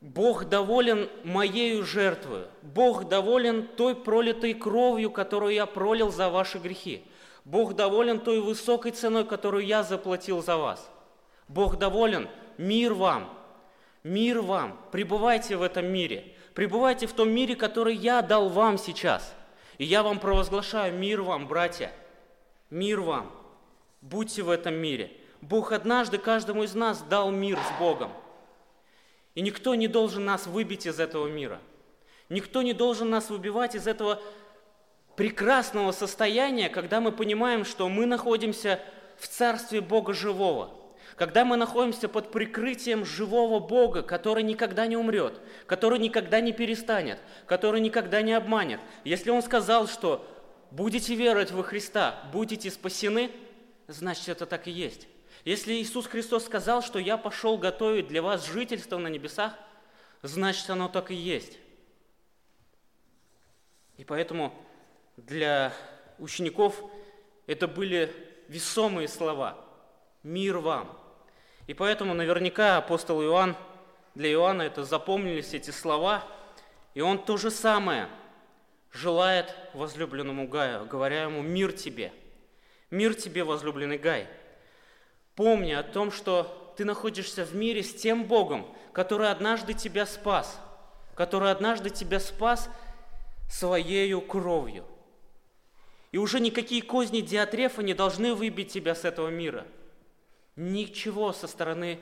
Бог 0.00 0.44
доволен 0.44 1.08
моею 1.24 1.82
жертвою. 1.82 2.48
Бог 2.60 3.08
доволен 3.08 3.66
той 3.66 3.94
пролитой 3.94 4.52
кровью, 4.52 5.10
которую 5.10 5.54
я 5.54 5.64
пролил 5.64 6.12
за 6.12 6.28
ваши 6.28 6.58
грехи. 6.58 7.02
Бог 7.46 7.74
доволен 7.74 8.20
той 8.20 8.40
высокой 8.40 8.92
ценой, 8.92 9.24
которую 9.24 9.64
я 9.64 9.82
заплатил 9.82 10.42
за 10.42 10.58
вас. 10.58 10.90
Бог 11.48 11.78
доволен, 11.78 12.28
мир 12.58 12.92
вам, 12.92 13.32
мир 14.02 14.42
вам, 14.42 14.78
пребывайте 14.92 15.56
в 15.56 15.62
этом 15.62 15.86
мире, 15.86 16.34
пребывайте 16.52 17.06
в 17.06 17.14
том 17.14 17.30
мире, 17.30 17.56
который 17.56 17.94
я 17.94 18.20
дал 18.20 18.50
вам 18.50 18.76
сейчас. 18.76 19.34
И 19.78 19.86
я 19.86 20.02
вам 20.02 20.20
провозглашаю 20.20 20.92
мир 20.92 21.22
вам, 21.22 21.48
братья, 21.48 21.90
мир 22.70 23.00
вам, 23.00 23.30
будьте 24.00 24.42
в 24.42 24.50
этом 24.50 24.74
мире. 24.74 25.12
Бог 25.40 25.72
однажды 25.72 26.18
каждому 26.18 26.62
из 26.62 26.74
нас 26.74 27.02
дал 27.02 27.30
мир 27.30 27.58
с 27.58 27.78
Богом. 27.78 28.10
И 29.34 29.40
никто 29.40 29.74
не 29.74 29.88
должен 29.88 30.24
нас 30.24 30.46
выбить 30.46 30.86
из 30.86 31.00
этого 31.00 31.28
мира. 31.28 31.60
Никто 32.28 32.62
не 32.62 32.72
должен 32.72 33.10
нас 33.10 33.30
выбивать 33.30 33.74
из 33.74 33.86
этого 33.86 34.20
прекрасного 35.16 35.92
состояния, 35.92 36.68
когда 36.68 37.00
мы 37.00 37.12
понимаем, 37.12 37.64
что 37.64 37.88
мы 37.88 38.06
находимся 38.06 38.80
в 39.18 39.28
Царстве 39.28 39.80
Бога 39.80 40.14
Живого– 40.14 40.70
когда 41.16 41.44
мы 41.44 41.56
находимся 41.56 42.08
под 42.08 42.30
прикрытием 42.30 43.04
живого 43.04 43.60
Бога, 43.60 44.02
который 44.02 44.42
никогда 44.42 44.86
не 44.86 44.96
умрет, 44.96 45.40
который 45.66 45.98
никогда 45.98 46.40
не 46.40 46.52
перестанет, 46.52 47.18
который 47.46 47.80
никогда 47.80 48.22
не 48.22 48.32
обманет. 48.32 48.80
Если 49.04 49.30
Он 49.30 49.42
сказал, 49.42 49.86
что 49.86 50.26
будете 50.74 51.14
веровать 51.14 51.52
во 51.52 51.62
Христа, 51.62 52.20
будете 52.32 52.70
спасены, 52.70 53.30
значит 53.86 54.28
это 54.28 54.44
так 54.44 54.66
и 54.66 54.72
есть. 54.72 55.06
Если 55.44 55.74
Иисус 55.74 56.06
Христос 56.06 56.46
сказал, 56.46 56.82
что 56.82 56.98
я 56.98 57.16
пошел 57.16 57.56
готовить 57.58 58.08
для 58.08 58.22
вас 58.22 58.46
жительство 58.46 58.98
на 58.98 59.08
небесах, 59.08 59.54
значит 60.22 60.68
оно 60.70 60.88
так 60.88 61.10
и 61.10 61.14
есть. 61.14 61.58
И 63.98 64.04
поэтому 64.04 64.52
для 65.16 65.72
учеников 66.18 66.82
это 67.46 67.68
были 67.68 68.12
весомые 68.48 69.06
слова. 69.06 69.64
Мир 70.24 70.58
вам. 70.58 70.98
И 71.68 71.74
поэтому 71.74 72.14
наверняка 72.14 72.78
апостол 72.78 73.22
Иоанн, 73.22 73.56
для 74.14 74.32
Иоанна 74.32 74.62
это 74.62 74.84
запомнились 74.84 75.54
эти 75.54 75.70
слова, 75.70 76.24
и 76.94 77.00
он 77.00 77.24
то 77.24 77.36
же 77.36 77.50
самое 77.50 78.08
желает 78.94 79.54
возлюбленному 79.74 80.48
Гаю, 80.48 80.86
говоря 80.86 81.24
ему 81.24 81.42
«Мир 81.42 81.72
тебе! 81.72 82.12
Мир 82.90 83.14
тебе, 83.14 83.44
возлюбленный 83.44 83.98
Гай!» 83.98 84.26
Помни 85.34 85.72
о 85.72 85.82
том, 85.82 86.10
что 86.10 86.74
ты 86.78 86.86
находишься 86.86 87.44
в 87.44 87.54
мире 87.54 87.82
с 87.82 87.94
тем 87.94 88.24
Богом, 88.24 88.66
который 88.94 89.30
однажды 89.30 89.74
тебя 89.74 90.06
спас, 90.06 90.58
который 91.14 91.50
однажды 91.50 91.90
тебя 91.90 92.20
спас 92.20 92.70
своею 93.50 94.22
кровью. 94.22 94.86
И 96.12 96.16
уже 96.16 96.40
никакие 96.40 96.80
козни 96.80 97.20
Диатрефа 97.20 97.82
не 97.82 97.92
должны 97.92 98.34
выбить 98.34 98.72
тебя 98.72 98.94
с 98.94 99.04
этого 99.04 99.28
мира– 99.28 99.66
Ничего 100.56 101.32
со 101.32 101.48
стороны 101.48 101.98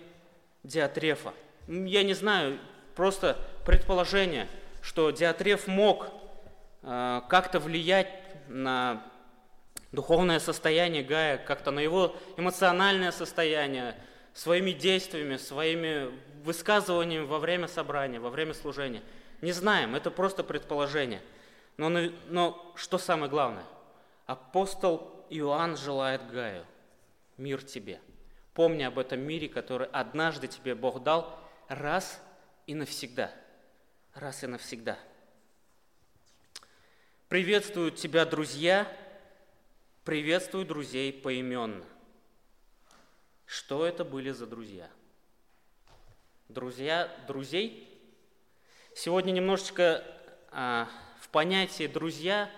Диатрефа. 0.63 1.33
Я 1.69 2.03
не 2.03 2.13
знаю, 2.13 2.59
просто 2.95 3.39
предположение, 3.65 4.47
что 4.83 5.11
Диатреф 5.11 5.67
мог 5.67 6.09
как-то 6.83 7.61
влиять 7.61 8.09
на 8.49 9.03
духовное 9.93 10.39
состояние 10.39 11.03
Гая, 11.03 11.39
как-то 11.39 11.71
на 11.71 11.81
его 11.81 12.17
эмоциональное 12.37 13.13
состояние, 13.13 13.97
своими 14.35 14.73
действиями, 14.73 15.37
своими 15.37 16.11
высказываниями 16.43 17.25
во 17.25 17.39
время 17.39 17.69
собрания, 17.69 18.19
во 18.21 18.31
время 18.31 18.55
служения. 18.55 19.03
Не 19.41 19.53
знаем, 19.53 19.95
это 19.95 20.11
просто 20.11 20.45
предположение. 20.45 21.23
Но, 21.77 21.89
но 22.29 22.73
что 22.77 22.99
самое 22.99 23.31
главное? 23.31 23.65
Апостол 24.27 25.27
Иоанн 25.31 25.77
желает 25.77 26.31
Гаю, 26.31 26.65
мир 27.37 27.63
тебе– 27.63 28.01
Помни 28.55 28.83
об 28.83 28.99
этом 28.99 29.21
мире, 29.21 29.49
который 29.49 29.89
однажды 29.89 30.47
тебе 30.47 30.75
Бог 30.75 31.03
дал 31.03 31.39
раз 31.69 32.21
и 32.67 32.75
навсегда. 32.75 33.31
Раз 34.15 34.45
и 34.45 34.47
навсегда. 34.47 34.99
Приветствуют 37.33 37.97
тебя 37.97 38.27
друзья 38.27 38.87
Приветствую 40.05 40.67
друзей 40.67 41.15
поименно. 41.15 41.83
Что 43.47 43.87
это 43.87 44.05
были 44.05 44.33
за 44.33 44.47
друзья? 44.47 44.91
Друзья 46.51 47.11
друзей? 47.27 47.89
Сегодня 48.95 49.31
немножечко 49.31 50.05
а, 50.51 50.91
в 51.23 51.31
понятии 51.31 51.87
друзья, 51.87 52.51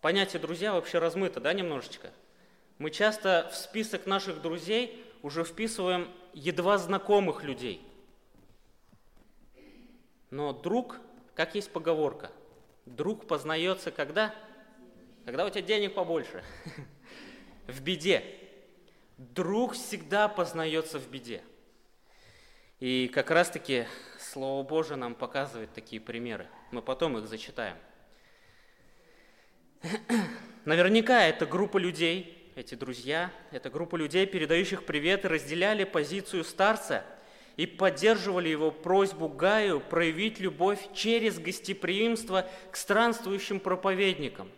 понятие 0.00 0.40
друзья 0.40 0.74
вообще 0.74 1.00
размыто, 1.00 1.40
да, 1.40 1.52
немножечко? 1.52 2.12
Мы 2.78 2.92
часто 2.92 3.50
в 3.52 3.56
список 3.56 4.06
наших 4.06 4.42
друзей 4.42 5.04
уже 5.22 5.42
вписываем 5.42 6.08
едва 6.34 6.78
знакомых 6.78 7.42
людей. 7.42 7.84
Но 10.30 10.52
друг, 10.52 11.00
как 11.34 11.56
есть 11.56 11.72
поговорка, 11.72 12.30
друг 12.86 13.26
познается 13.26 13.90
когда? 13.90 14.34
Когда 15.24 15.44
у 15.44 15.50
тебя 15.50 15.62
денег 15.62 15.94
побольше. 15.94 16.42
В 17.66 17.80
беде. 17.82 18.24
Друг 19.18 19.74
всегда 19.74 20.26
познается 20.26 20.98
в 20.98 21.08
беде. 21.08 21.42
И 22.80 23.08
как 23.14 23.30
раз-таки 23.30 23.86
Слово 24.18 24.66
Божие 24.66 24.96
нам 24.96 25.14
показывает 25.14 25.72
такие 25.72 26.00
примеры. 26.00 26.48
Мы 26.72 26.82
потом 26.82 27.16
их 27.18 27.28
зачитаем. 27.28 27.76
Наверняка 30.64 31.24
это 31.24 31.46
группа 31.46 31.78
людей, 31.78 32.52
эти 32.56 32.74
друзья, 32.74 33.30
это 33.52 33.70
группа 33.70 33.94
людей, 33.94 34.26
передающих 34.26 34.84
привет 34.84 35.24
разделяли 35.24 35.84
позицию 35.84 36.42
старца 36.42 37.04
и 37.56 37.66
поддерживали 37.66 38.48
его 38.48 38.70
просьбу 38.70 39.28
Гаю 39.28 39.80
проявить 39.80 40.40
любовь 40.40 40.80
через 40.94 41.38
гостеприимство 41.38 42.46
к 42.70 42.76
странствующим 42.76 43.60
проповедникам. 43.60 44.50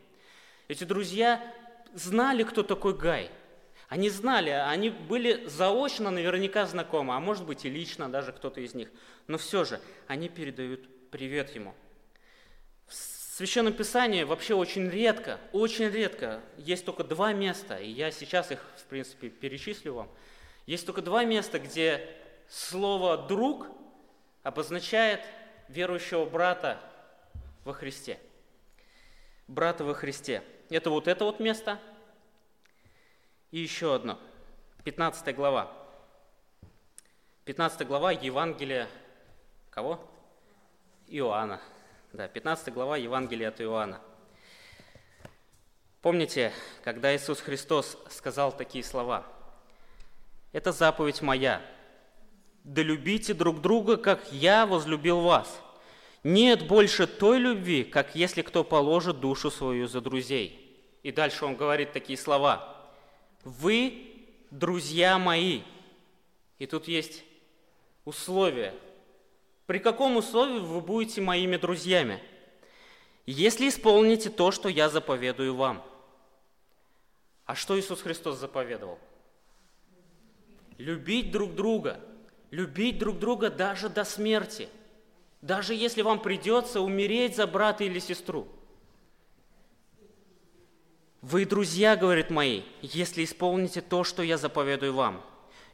Эти 0.68 0.84
друзья 0.84 1.42
знали, 1.94 2.42
кто 2.42 2.62
такой 2.62 2.96
Гай– 2.96 3.30
они 3.94 4.10
знали, 4.10 4.50
они 4.50 4.90
были 4.90 5.46
заочно 5.46 6.10
наверняка 6.10 6.66
знакомы, 6.66 7.14
а 7.14 7.20
может 7.20 7.44
быть 7.44 7.64
и 7.64 7.70
лично 7.70 8.10
даже 8.10 8.32
кто-то 8.32 8.60
из 8.60 8.74
них. 8.74 8.90
Но 9.28 9.38
все 9.38 9.64
же 9.64 9.80
они 10.08 10.28
передают 10.28 11.10
привет 11.10 11.54
ему. 11.54 11.74
В 12.88 12.94
Священном 13.36 13.72
Писании 13.72 14.22
вообще 14.24 14.54
очень 14.54 14.88
редко, 14.88 15.38
очень 15.52 15.88
редко, 15.88 16.40
есть 16.56 16.84
только 16.84 17.04
два 17.04 17.32
места, 17.32 17.76
и 17.76 17.88
я 17.88 18.10
сейчас 18.10 18.50
их, 18.50 18.64
в 18.76 18.84
принципе, 18.84 19.28
перечислю 19.28 19.94
вам. 19.94 20.10
Есть 20.66 20.86
только 20.86 21.00
два 21.02 21.24
места, 21.24 21.58
где 21.58 22.08
слово 22.48 23.16
«друг» 23.16 23.68
обозначает 24.42 25.20
верующего 25.68 26.24
брата 26.24 26.80
во 27.64 27.72
Христе. 27.72 28.18
Брата 29.48 29.84
во 29.84 29.94
Христе. 29.94 30.42
Это 30.70 30.90
вот 30.90 31.08
это 31.08 31.24
вот 31.24 31.40
место– 31.40 31.80
и 33.54 33.60
еще 33.60 33.94
одно. 33.94 34.18
15 34.82 35.32
глава. 35.36 35.72
15 37.44 37.86
глава 37.86 38.10
Евангелия 38.10 38.88
кого? 39.70 40.00
Иоанна. 41.06 41.60
Да, 42.12 42.26
15 42.26 42.74
глава 42.74 42.96
Евангелия 42.96 43.50
от 43.50 43.60
Иоанна. 43.60 44.00
Помните, 46.02 46.52
когда 46.82 47.14
Иисус 47.14 47.40
Христос 47.40 47.96
сказал 48.10 48.50
такие 48.50 48.82
слова? 48.82 49.24
«Это 50.50 50.72
заповедь 50.72 51.22
моя. 51.22 51.62
Да 52.64 52.82
любите 52.82 53.34
друг 53.34 53.60
друга, 53.60 53.96
как 53.96 54.32
я 54.32 54.66
возлюбил 54.66 55.20
вас. 55.20 55.60
Нет 56.22 56.66
больше 56.66 57.06
той 57.06 57.38
любви, 57.38 57.84
как 57.84 58.16
если 58.16 58.42
кто 58.42 58.64
положит 58.64 59.20
душу 59.20 59.50
свою 59.50 59.86
за 59.86 60.00
друзей». 60.00 60.60
И 61.02 61.12
дальше 61.12 61.44
он 61.44 61.54
говорит 61.54 61.92
такие 61.92 62.18
слова– 62.18 62.70
вы 63.44 64.26
друзья 64.50 65.18
мои. 65.18 65.62
И 66.58 66.66
тут 66.66 66.88
есть 66.88 67.24
условие. 68.04 68.74
При 69.66 69.78
каком 69.78 70.16
условии 70.16 70.58
вы 70.58 70.80
будете 70.80 71.20
моими 71.20 71.56
друзьями? 71.56 72.22
Если 73.26 73.68
исполните 73.68 74.30
то, 74.30 74.50
что 74.50 74.68
я 74.68 74.88
заповедую 74.88 75.54
вам. 75.54 75.82
А 77.44 77.54
что 77.54 77.78
Иисус 77.78 78.00
Христос 78.00 78.38
заповедовал? 78.38 78.98
Любить 80.78 81.30
друг 81.30 81.54
друга. 81.54 82.00
Любить 82.54 82.98
друг 82.98 83.18
друга 83.18 83.50
даже 83.50 83.88
до 83.88 84.04
смерти. 84.04 84.68
Даже 85.42 85.74
если 85.74 86.02
вам 86.02 86.20
придется 86.20 86.80
умереть 86.80 87.36
за 87.36 87.46
брата 87.46 87.84
или 87.84 87.98
сестру– 87.98 88.46
вы, 91.24 91.46
друзья, 91.46 91.96
говорит 91.96 92.28
мои, 92.28 92.64
если 92.82 93.24
исполните 93.24 93.80
то, 93.80 94.04
что 94.04 94.22
я 94.22 94.36
заповедую 94.36 94.92
вам. 94.92 95.22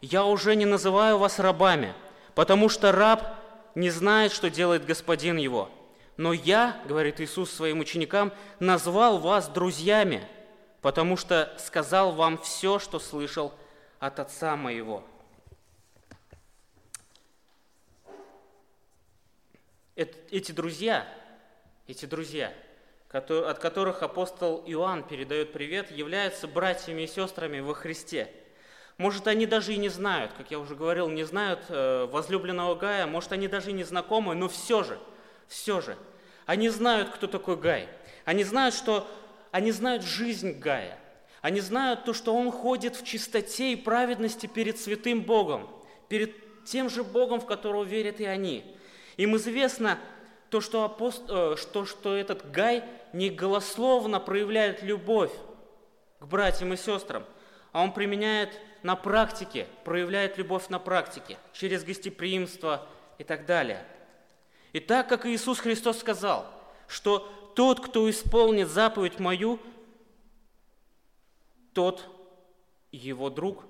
Я 0.00 0.24
уже 0.24 0.54
не 0.54 0.64
называю 0.64 1.18
вас 1.18 1.40
рабами, 1.40 1.92
потому 2.36 2.68
что 2.68 2.92
раб 2.92 3.34
не 3.74 3.90
знает, 3.90 4.30
что 4.30 4.48
делает 4.48 4.86
господин 4.86 5.38
его. 5.38 5.68
Но 6.16 6.32
я, 6.32 6.80
говорит 6.86 7.20
Иисус 7.20 7.50
своим 7.50 7.80
ученикам, 7.80 8.32
назвал 8.60 9.18
вас 9.18 9.48
друзьями, 9.48 10.22
потому 10.82 11.16
что 11.16 11.52
сказал 11.58 12.12
вам 12.12 12.38
все, 12.38 12.78
что 12.78 13.00
слышал 13.00 13.52
от 13.98 14.20
Отца 14.20 14.54
моего. 14.54 15.02
Эти 20.30 20.52
друзья, 20.52 21.06
эти 21.86 22.06
друзья– 22.06 22.52
от 23.12 23.58
которых 23.58 24.02
апостол 24.02 24.62
Иоанн 24.66 25.02
передает 25.02 25.52
привет, 25.52 25.90
являются 25.90 26.46
братьями 26.46 27.02
и 27.02 27.06
сестрами 27.08 27.58
во 27.58 27.74
Христе. 27.74 28.30
Может, 28.98 29.26
они 29.26 29.46
даже 29.46 29.74
и 29.74 29.78
не 29.78 29.88
знают, 29.88 30.32
как 30.36 30.50
я 30.50 30.60
уже 30.60 30.76
говорил, 30.76 31.08
не 31.08 31.24
знают 31.24 31.60
э, 31.68 32.06
возлюбленного 32.10 32.76
Гая, 32.76 33.06
может, 33.06 33.32
они 33.32 33.48
даже 33.48 33.70
и 33.70 33.72
не 33.72 33.82
знакомы, 33.82 34.34
но 34.34 34.48
все 34.48 34.84
же, 34.84 34.98
все 35.48 35.80
же, 35.80 35.96
они 36.46 36.68
знают, 36.68 37.10
кто 37.10 37.26
такой 37.26 37.56
Гай. 37.56 37.88
Они 38.24 38.44
знают, 38.44 38.74
что 38.74 39.08
они 39.50 39.72
знают 39.72 40.04
жизнь 40.04 40.58
Гая. 40.60 40.96
Они 41.40 41.60
знают 41.60 42.04
то, 42.04 42.12
что 42.12 42.34
он 42.34 42.52
ходит 42.52 42.94
в 42.94 43.04
чистоте 43.04 43.72
и 43.72 43.76
праведности 43.76 44.46
перед 44.46 44.78
святым 44.78 45.22
Богом, 45.22 45.68
перед 46.08 46.64
тем 46.64 46.90
же 46.90 47.02
Богом, 47.02 47.40
в 47.40 47.46
которого 47.46 47.82
верят 47.82 48.20
и 48.20 48.24
они. 48.24 48.76
Им 49.16 49.36
известно 49.36 49.98
то, 50.50 50.60
что, 50.60 50.84
апост... 50.84 51.22
Э, 51.28 51.56
что, 51.56 51.84
что 51.84 52.14
этот 52.16 52.50
Гай 52.50 52.84
не 53.12 53.30
голословно 53.30 54.20
проявляет 54.20 54.82
любовь 54.82 55.32
к 56.18 56.26
братьям 56.26 56.72
и 56.72 56.76
сестрам, 56.76 57.24
а 57.72 57.82
он 57.82 57.92
применяет 57.92 58.50
на 58.82 58.96
практике, 58.96 59.66
проявляет 59.84 60.38
любовь 60.38 60.68
на 60.68 60.78
практике, 60.78 61.38
через 61.52 61.84
гостеприимство 61.84 62.86
и 63.18 63.24
так 63.24 63.46
далее. 63.46 63.84
И 64.72 64.80
так 64.80 65.08
как 65.08 65.26
Иисус 65.26 65.58
Христос 65.58 65.98
сказал, 65.98 66.46
что 66.86 67.52
тот, 67.54 67.80
кто 67.80 68.08
исполнит 68.08 68.68
заповедь 68.68 69.18
мою, 69.18 69.58
тот 71.72 72.04
его 72.92 73.30
друг. 73.30 73.64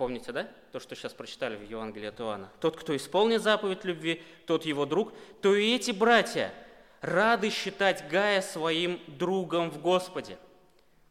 Помните, 0.00 0.32
да? 0.32 0.48
То, 0.72 0.80
что 0.80 0.94
сейчас 0.94 1.12
прочитали 1.12 1.56
в 1.56 1.62
Евангелии 1.62 2.06
от 2.06 2.18
Иоанна. 2.22 2.50
Тот, 2.58 2.74
кто 2.74 2.96
исполнит 2.96 3.42
заповедь 3.42 3.84
любви, 3.84 4.22
тот 4.46 4.64
его 4.64 4.86
друг, 4.86 5.12
то 5.42 5.54
и 5.54 5.74
эти 5.74 5.90
братья– 5.90 6.54
рады 7.02 7.50
считать 7.50 8.08
Гая 8.08 8.40
своим 8.40 8.98
другом 9.08 9.70
в 9.70 9.78
Господе. 9.78 10.38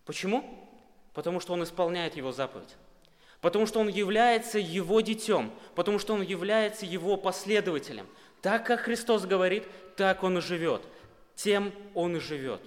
Почему? 0.06 0.68
Потому 1.14 1.40
что 1.40 1.54
он 1.54 1.62
исполняет 1.62 2.18
его 2.18 2.32
заповедь. 2.32 2.76
Потому 3.42 3.68
что 3.68 3.80
он 3.80 3.90
является 3.90 4.58
его 4.58 5.02
детем. 5.02 5.52
Потому 5.76 6.00
что 6.00 6.16
он 6.16 6.24
является 6.24 6.88
его 6.88 7.16
последователем. 7.16 8.08
Так, 8.42 8.66
как 8.66 8.80
Христос 8.80 9.28
говорит, 9.28 9.66
так 9.98 10.24
он 10.24 10.40
и 10.40 10.42
живет. 10.42 10.82
Тем 11.36 11.72
он 11.94 12.18
и 12.18 12.20
живет. 12.20 12.62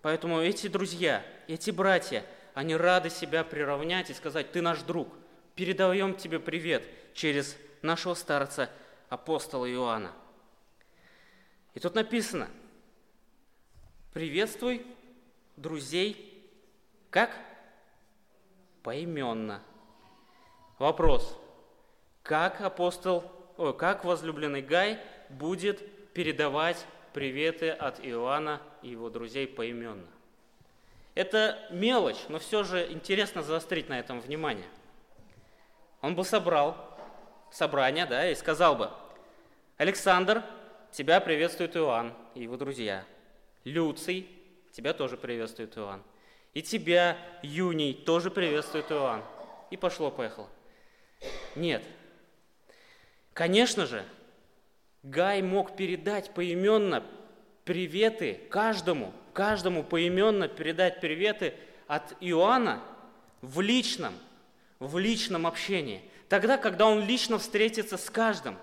Поэтому 0.00 0.40
эти 0.40 0.68
друзья, 0.68 1.22
эти 1.46 1.70
братья, 1.70 2.24
они 2.54 2.76
рады 2.76 3.10
себя 3.10 3.44
приравнять 3.44 4.10
и 4.10 4.14
сказать, 4.14 4.52
ты 4.52 4.62
наш 4.62 4.82
друг. 4.82 5.08
Передаем 5.54 6.14
тебе 6.14 6.40
привет 6.40 6.86
через 7.14 7.56
нашего 7.82 8.14
старца 8.14 8.70
апостола 9.08 9.70
Иоанна. 9.70 10.12
И 11.74 11.80
тут 11.80 11.94
написано, 11.94 12.48
приветствуй 14.12 14.86
друзей 15.56 16.30
как? 17.10 17.30
Поименно. 18.82 19.62
Вопрос. 20.78 21.36
Как 22.22 22.60
апостол, 22.60 23.24
о, 23.56 23.72
как 23.72 24.04
возлюбленный 24.04 24.62
Гай 24.62 25.00
будет 25.28 26.12
передавать 26.12 26.86
приветы 27.12 27.70
от 27.70 27.98
Иоанна 28.04 28.62
и 28.82 28.90
его 28.90 29.10
друзей 29.10 29.46
поименно? 29.48 30.06
Это 31.14 31.58
мелочь, 31.70 32.18
но 32.28 32.38
все 32.38 32.62
же 32.62 32.90
интересно 32.90 33.42
заострить 33.42 33.88
на 33.88 33.98
этом 33.98 34.20
внимание. 34.20 34.68
Он 36.00 36.14
бы 36.14 36.24
собрал 36.24 36.76
собрание, 37.50 38.06
да, 38.06 38.30
и 38.30 38.34
сказал 38.34 38.76
бы, 38.76 38.90
Александр, 39.76 40.42
тебя 40.92 41.20
приветствует 41.20 41.76
Иоанн 41.76 42.14
и 42.34 42.42
его 42.42 42.56
друзья. 42.56 43.04
Люций, 43.64 44.28
тебя 44.72 44.92
тоже 44.92 45.16
приветствует 45.16 45.76
Иоанн. 45.76 46.02
И 46.54 46.62
тебя, 46.62 47.16
Юний, 47.42 47.94
тоже 47.94 48.30
приветствует 48.30 48.90
Иоанн. 48.90 49.22
И 49.70 49.76
пошло-поехало. 49.76 50.48
Нет. 51.54 51.82
Конечно 53.32 53.86
же, 53.86 54.04
Гай 55.02 55.40
мог 55.42 55.76
передать 55.76 56.34
поименно 56.34 57.06
приветы 57.64 58.40
каждому, 58.50 59.12
каждому 59.32 59.82
поименно 59.82 60.48
передать 60.48 61.00
приветы 61.00 61.54
от 61.86 62.14
Иоанна 62.20 62.82
в 63.42 63.60
личном, 63.60 64.14
в 64.78 64.98
личном 64.98 65.46
общении. 65.46 66.02
Тогда, 66.28 66.56
когда 66.56 66.86
он 66.86 67.04
лично 67.04 67.38
встретится 67.38 67.96
с 67.96 68.08
каждым, 68.10 68.56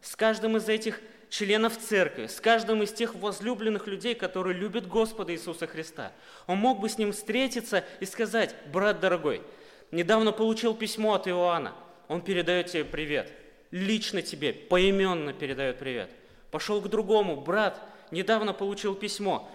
с 0.00 0.16
каждым 0.16 0.56
из 0.56 0.68
этих 0.68 1.00
членов 1.28 1.78
церкви, 1.78 2.26
с 2.26 2.40
каждым 2.40 2.82
из 2.82 2.92
тех 2.92 3.14
возлюбленных 3.14 3.86
людей, 3.86 4.14
которые 4.14 4.56
любят 4.56 4.86
Господа 4.86 5.32
Иисуса 5.32 5.66
Христа. 5.66 6.12
Он 6.46 6.58
мог 6.58 6.80
бы 6.80 6.88
с 6.88 6.98
ним 6.98 7.12
встретиться 7.12 7.84
и 8.00 8.04
сказать, 8.04 8.54
брат 8.72 9.00
дорогой, 9.00 9.42
недавно 9.90 10.32
получил 10.32 10.74
письмо 10.74 11.14
от 11.14 11.28
Иоанна, 11.28 11.72
он 12.08 12.22
передает 12.22 12.66
тебе 12.66 12.84
привет, 12.84 13.32
лично 13.70 14.22
тебе, 14.22 14.52
поименно 14.52 15.32
передает 15.32 15.78
привет. 15.78 16.10
Пошел 16.50 16.80
к 16.80 16.88
другому, 16.88 17.40
брат, 17.40 17.80
недавно 18.10 18.52
получил 18.52 18.94
письмо, 18.94 19.48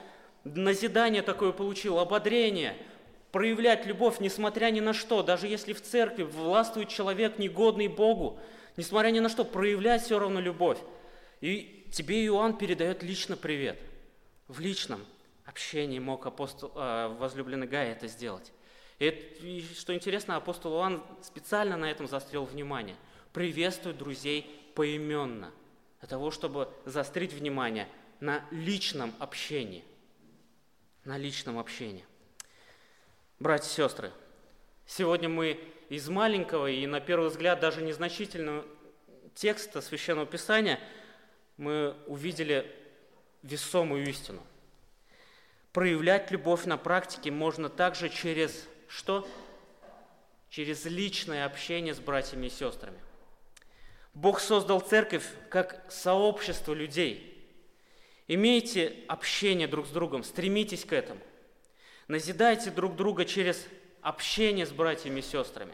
назидание 0.45 1.21
такое 1.21 1.51
получил, 1.51 1.99
ободрение, 1.99 2.77
проявлять 3.31 3.85
любовь, 3.85 4.19
несмотря 4.19 4.71
ни 4.71 4.79
на 4.79 4.93
что, 4.93 5.23
даже 5.23 5.47
если 5.47 5.73
в 5.73 5.81
церкви 5.81 6.23
властвует 6.23 6.89
человек, 6.89 7.37
негодный 7.37 7.87
Богу, 7.87 8.39
несмотря 8.77 9.09
ни 9.09 9.19
на 9.19 9.27
что, 9.27 9.43
проявлять 9.43 10.03
все 10.03 10.19
равно 10.19 10.39
любовь. 10.39 10.77
И 11.41 11.89
тебе 11.91 12.25
Иоанн 12.25 12.57
передает 12.57 13.03
лично 13.03 13.35
привет. 13.35 13.79
В 14.47 14.59
личном 14.59 15.05
общении 15.45 15.99
мог 15.99 16.25
апостол, 16.25 16.71
э, 16.75 17.15
возлюбленный 17.19 17.67
Гай 17.67 17.89
это 17.89 18.07
сделать. 18.07 18.51
И, 18.99 19.07
и 19.07 19.65
что 19.75 19.93
интересно, 19.93 20.37
апостол 20.37 20.73
Иоанн 20.73 21.03
специально 21.21 21.75
на 21.75 21.91
этом 21.91 22.07
заострил 22.07 22.45
внимание. 22.45 22.95
Приветствует 23.33 23.97
друзей 23.97 24.49
поименно, 24.75 25.51
для 25.99 26.07
того, 26.07 26.31
чтобы 26.31 26.69
заострить 26.85 27.33
внимание 27.33 27.87
на 28.19 28.45
личном 28.51 29.13
общении. 29.19 29.83
На 31.05 31.17
личном 31.17 31.57
общении. 31.57 32.05
Братья 33.39 33.69
и 33.69 33.73
сестры, 33.73 34.11
сегодня 34.85 35.29
мы 35.29 35.59
из 35.87 36.09
маленького 36.09 36.67
и, 36.67 36.85
на 36.85 36.99
первый 36.99 37.29
взгляд, 37.29 37.59
даже 37.59 37.81
незначительного 37.81 38.65
текста 39.33 39.81
Священного 39.81 40.25
Писания– 40.25 40.79
мы 41.57 41.95
увидели 42.07 42.69
весомую 43.43 44.07
истину. 44.09 44.41
Проявлять 45.71 46.31
любовь 46.31 46.65
на 46.65 46.77
практике 46.77 47.31
можно 47.31 47.69
также 47.69 48.09
через 48.09 48.67
что? 48.87 49.27
Через 50.49 50.85
личное 50.85 51.45
общение 51.45 51.93
с 51.93 51.99
братьями 51.99 52.47
и 52.47 52.49
сестрами. 52.49 52.99
Бог 54.13 54.39
создал 54.39 54.79
церковь 54.79 55.25
как 55.49 55.83
сообщество 55.91 56.73
людей. 56.73 57.34
Имейте 58.27 58.95
общение 59.07 59.67
друг 59.67 59.85
с 59.85 59.89
другом, 59.89 60.23
стремитесь 60.23 60.83
к 60.85 60.93
этому. 60.93 61.19
Назидайте 62.07 62.71
друг 62.71 62.95
друга 62.95 63.25
через 63.25 63.65
общение 64.01 64.65
с 64.65 64.71
братьями 64.71 65.19
и 65.19 65.23
сестрами. 65.23 65.73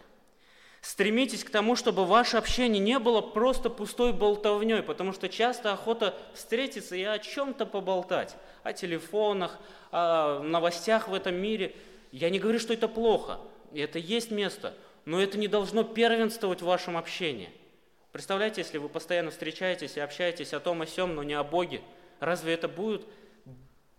Стремитесь 0.82 1.44
к 1.44 1.50
тому, 1.52 1.76
чтобы 1.76 2.06
ваше 2.06 2.38
общение 2.38 2.80
не 2.80 2.98
было 2.98 3.22
просто 3.22 3.70
пустой 3.70 4.14
болтовней, 4.14 4.82
потому 4.82 5.14
что 5.14 5.30
часто 5.30 5.72
охота 5.72 6.18
встретиться 6.34 6.96
и 6.96 7.04
о 7.04 7.20
чем-то 7.20 7.68
поболтать, 7.68 8.36
о 8.64 8.74
телефонах, 8.74 9.60
о 9.92 10.40
новостях 10.40 11.08
в 11.08 11.14
этом 11.14 11.36
мире. 11.36 11.76
Я 12.12 12.32
не 12.32 12.40
говорю, 12.40 12.60
что 12.60 12.74
это 12.74 12.88
плохо, 12.88 13.40
это 13.74 14.00
есть 14.00 14.32
место, 14.32 14.76
но 15.06 15.22
это 15.22 15.38
не 15.38 15.48
должно 15.48 15.84
первенствовать 15.84 16.62
в 16.62 16.66
вашем 16.66 16.98
общении. 16.98 17.52
Представляете, 18.12 18.62
если 18.62 18.80
вы 18.80 18.90
постоянно 18.90 19.30
встречаетесь 19.30 19.98
и 19.98 20.02
общаетесь 20.02 20.52
о 20.54 20.60
том, 20.60 20.82
о 20.82 20.88
сем, 20.88 21.16
но 21.16 21.24
не 21.24 21.34
о 21.34 21.44
Боге, 21.44 21.82
разве 22.22 22.54
это 22.54 22.70
будет 22.70 23.06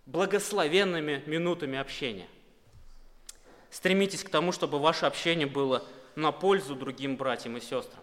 благословенными 0.06 1.22
минутами 1.26 1.78
общения? 1.78 2.28
Стремитесь 3.68 4.24
к 4.24 4.30
тому, 4.30 4.52
чтобы 4.52 4.78
ваше 4.78 5.04
общение 5.04 5.46
было 5.46 5.84
на 6.14 6.32
пользу 6.32 6.74
другим 6.74 7.16
братьям 7.16 7.56
и 7.58 7.60
сестрам. 7.60 8.02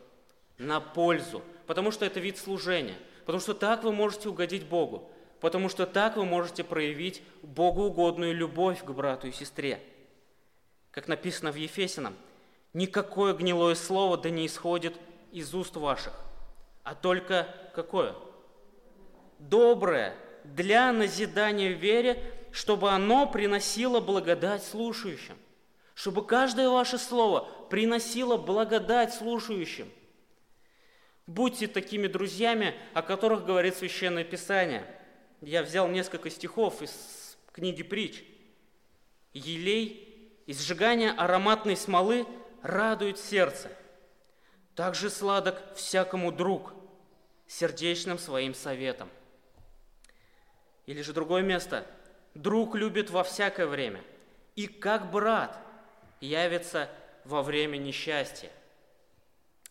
На 0.58 0.80
пользу. 0.80 1.42
Потому 1.66 1.90
что 1.90 2.06
это 2.06 2.20
вид 2.20 2.38
служения. 2.38 2.98
Потому 3.26 3.40
что 3.40 3.54
так 3.54 3.84
вы 3.84 3.92
можете 3.92 4.30
угодить 4.30 4.66
Богу. 4.66 5.10
Потому 5.40 5.70
что 5.70 5.86
так 5.86 6.18
вы 6.18 6.26
можете 6.26 6.64
проявить 6.64 7.24
Богу 7.42 7.84
угодную 7.84 8.36
любовь 8.36 8.84
к 8.84 8.92
брату 8.92 9.28
и 9.28 9.32
сестре. 9.32 9.82
Как 10.92 11.08
написано 11.08 11.52
в 11.52 11.56
Ефесином, 11.56 12.16
никакое 12.74 13.34
гнилое 13.34 13.76
слово 13.76 14.18
да 14.18 14.30
не 14.30 14.48
исходит 14.48 14.96
из 15.32 15.54
уст 15.54 15.76
ваших, 15.76 16.14
а 16.84 16.96
только 16.96 17.48
какое? 17.76 18.16
Доброе, 19.40 20.16
для 20.44 20.92
назидания 20.92 21.74
в 21.74 21.80
вере, 21.80 22.22
чтобы 22.52 22.92
оно 22.92 23.26
приносило 23.26 24.00
благодать 24.00 24.64
слушающим 24.64 25.36
чтобы 26.00 26.26
каждое 26.26 26.70
ваше 26.70 26.98
слово 26.98 27.46
приносило 27.70 28.38
благодать 28.38 29.14
слушающим. 29.14 29.92
Будьте 31.28 31.68
такими 31.68 32.08
друзьями, 32.08 32.74
о 32.94 33.02
которых 33.02 33.44
говорит 33.44 33.76
Священное 33.76 34.24
Писание. 34.24 34.86
Я 35.42 35.62
взял 35.62 35.90
несколько 35.90 36.30
стихов 36.30 36.82
из 36.82 37.38
книги 37.52 37.84
притч. 37.84 38.24
Елей 39.34 40.42
и 40.46 40.54
сжигание 40.54 41.12
ароматной 41.12 41.76
смолы 41.76 42.26
радует 42.62 43.20
сердце. 43.20 43.70
Также 44.76 45.10
сладок 45.10 45.76
всякому 45.76 46.32
друг, 46.32 46.74
сердечным 47.46 48.18
своим 48.18 48.54
советом. 48.56 49.10
Или 50.90 51.02
же 51.02 51.14
другое 51.14 51.44
место. 51.44 51.86
Друг 52.34 52.76
любит 52.76 53.10
во 53.10 53.24
всякое 53.24 53.68
время. 53.68 54.02
И 54.56 54.68
как 54.68 55.10
брат– 55.12 55.58
явится 56.22 56.90
во 57.26 57.42
время 57.42 57.78
несчастья. 57.78 58.50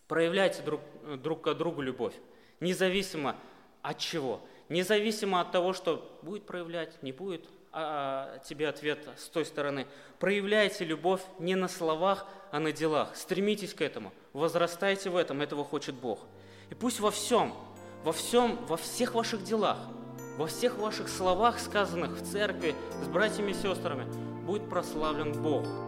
Проявляйте 0.07 0.63
друг, 0.63 0.81
друг 1.21 1.43
к 1.43 1.55
другу 1.55 1.83
любовь, 1.83 2.15
независимо 2.61 3.37
от 3.83 3.99
чего, 3.99 4.41
независимо 4.69 5.41
от 5.41 5.53
того, 5.53 5.73
что 5.73 6.19
будет 6.23 6.47
проявлять, 6.47 7.03
не 7.03 7.13
будет 7.13 7.45
а, 7.71 8.37
а 8.37 8.39
тебе 8.39 8.69
ответ 8.69 9.07
с 9.17 9.29
той 9.29 9.45
стороны. 9.45 9.87
Проявляйте 10.19 10.85
любовь 10.85 11.21
не 11.39 11.55
на 11.55 11.69
словах, 11.69 12.27
а 12.51 12.59
на 12.59 12.73
делах. 12.73 13.15
Стремитесь 13.15 13.75
к 13.75 13.83
этому, 13.83 14.13
возрастайте 14.33 15.11
в 15.11 15.17
этом, 15.17 15.43
этого 15.43 15.65
хочет 15.65 15.95
Бог. 15.95 16.21
И 16.71 16.75
пусть 16.75 17.01
во 17.01 17.11
всем, 17.11 17.55
во 18.05 18.13
всем, 18.13 18.57
во 18.67 18.79
всех 18.79 19.15
ваших 19.15 19.45
делах, 19.45 19.79
во 20.39 20.47
всех 20.47 20.79
ваших 20.79 21.09
словах, 21.09 21.59
сказанных 21.59 22.13
в 22.13 22.25
церкви 22.25 22.77
с 23.05 23.09
братьями 23.09 23.51
и 23.51 23.55
сестрами, 23.55 24.07
будет 24.47 24.71
прославлен 24.71 25.33
Бог– 25.43 25.67